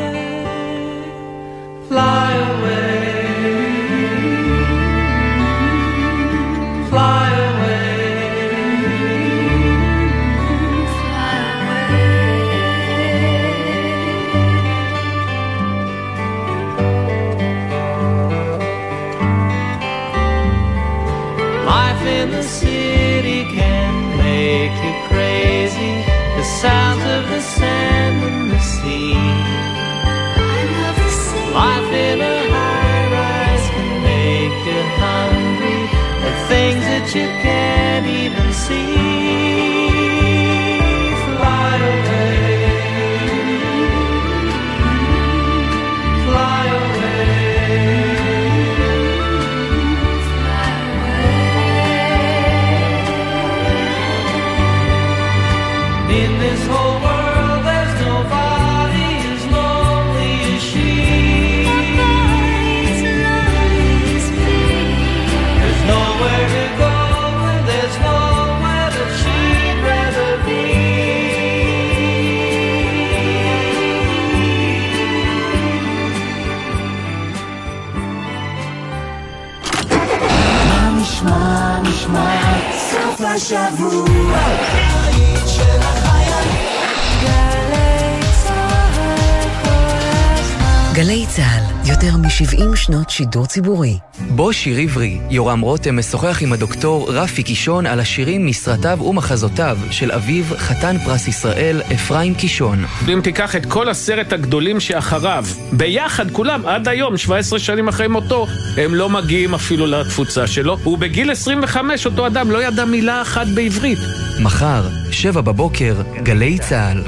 [93.12, 93.98] שידור ציבורי.
[94.30, 100.12] בו שיר עברי, יורם רותם משוחח עם הדוקטור רפי קישון על השירים מסרטיו ומחזותיו של
[100.12, 102.86] אביו, חתן פרס ישראל, אפרים קישון.
[103.14, 108.48] אם תיקח את כל עשרת הגדולים שאחריו, ביחד כולם, עד היום, 17 שנים אחרי מותו,
[108.78, 110.78] הם לא מגיעים אפילו לתפוצה שלו.
[110.86, 114.00] ובגיל 25 אותו אדם לא ידע מילה אחת בעברית.
[114.40, 117.04] מחר, שבע בבוקר, גלי צה"ל.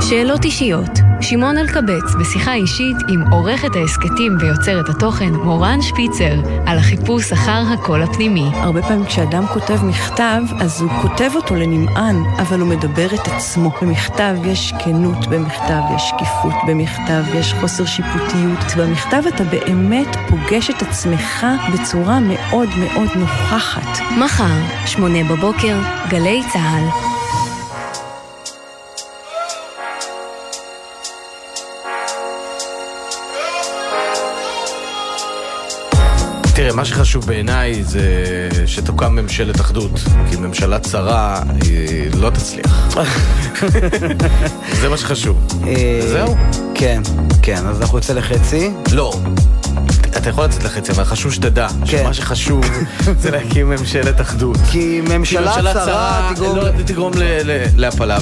[0.00, 0.90] שאלות אישיות,
[1.28, 6.34] שמעון אלקבץ בשיחה אישית עם עורכת ההסכתים ויוצרת התוכן מורן שפיצר
[6.66, 8.50] על החיפוש אחר הקול הפנימי.
[8.52, 13.70] הרבה פעמים כשאדם כותב מכתב, אז הוא כותב אותו לנמען, אבל הוא מדבר את עצמו.
[13.82, 18.74] במכתב יש כנות, במכתב יש שקיפות, במכתב יש חוסר שיפוטיות.
[18.76, 24.00] במכתב אתה באמת פוגש את עצמך בצורה מאוד מאוד נוכחת.
[24.18, 27.13] מחר, שמונה בבוקר, גלי צה"ל.
[36.64, 38.02] תראה, מה שחשוב בעיניי זה
[38.66, 39.90] שתוקם ממשלת אחדות,
[40.30, 42.88] כי ממשלה צרה היא לא תצליח.
[44.80, 45.46] זה מה שחשוב.
[46.08, 46.36] זהו?
[46.74, 47.02] כן,
[47.42, 48.70] כן, אז אנחנו יוצא לחצי.
[48.92, 49.12] לא.
[50.16, 52.64] אתה יכול לצאת לחצי, אבל חשוב שתדע שמה שחשוב
[53.20, 54.56] זה להקים ממשלת אחדות.
[54.70, 56.30] כי ממשלה צרה
[56.86, 57.12] תגרום...
[57.14, 58.18] לא, להפלה,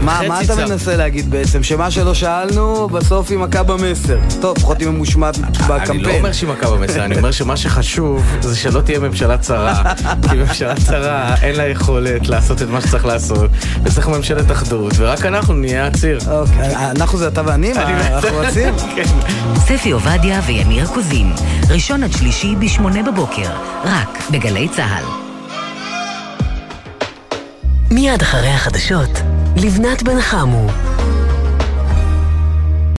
[0.00, 1.62] מה אתה מנסה להגיד בעצם?
[1.62, 4.18] שמה שלא שאלנו, בסוף היא מכה במסר.
[4.40, 5.90] טוב, לפחות היא ממושמעת בקמפיין.
[5.90, 9.82] אני לא אומר שהיא מכה במסר, אני אומר שמה שחשוב זה שלא תהיה ממשלה צרה.
[10.30, 13.50] כי ממשלה צרה אין לה יכולת לעשות את מה שצריך לעשות,
[13.84, 16.18] וצריך ממשלת אחדות, ורק אנחנו נהיה הציר.
[16.30, 17.72] אוקיי, אנחנו זה אתה ואני?
[17.72, 18.74] אנחנו רצים?
[19.66, 21.25] ספי עובדיה ויניר קוזין,
[21.70, 23.50] ראשון עד שלישי בשמונה בבוקר,
[23.84, 25.04] רק בגלי צה"ל.
[27.90, 29.10] מיד אחרי החדשות,
[29.56, 30.66] לבנת בן חמו.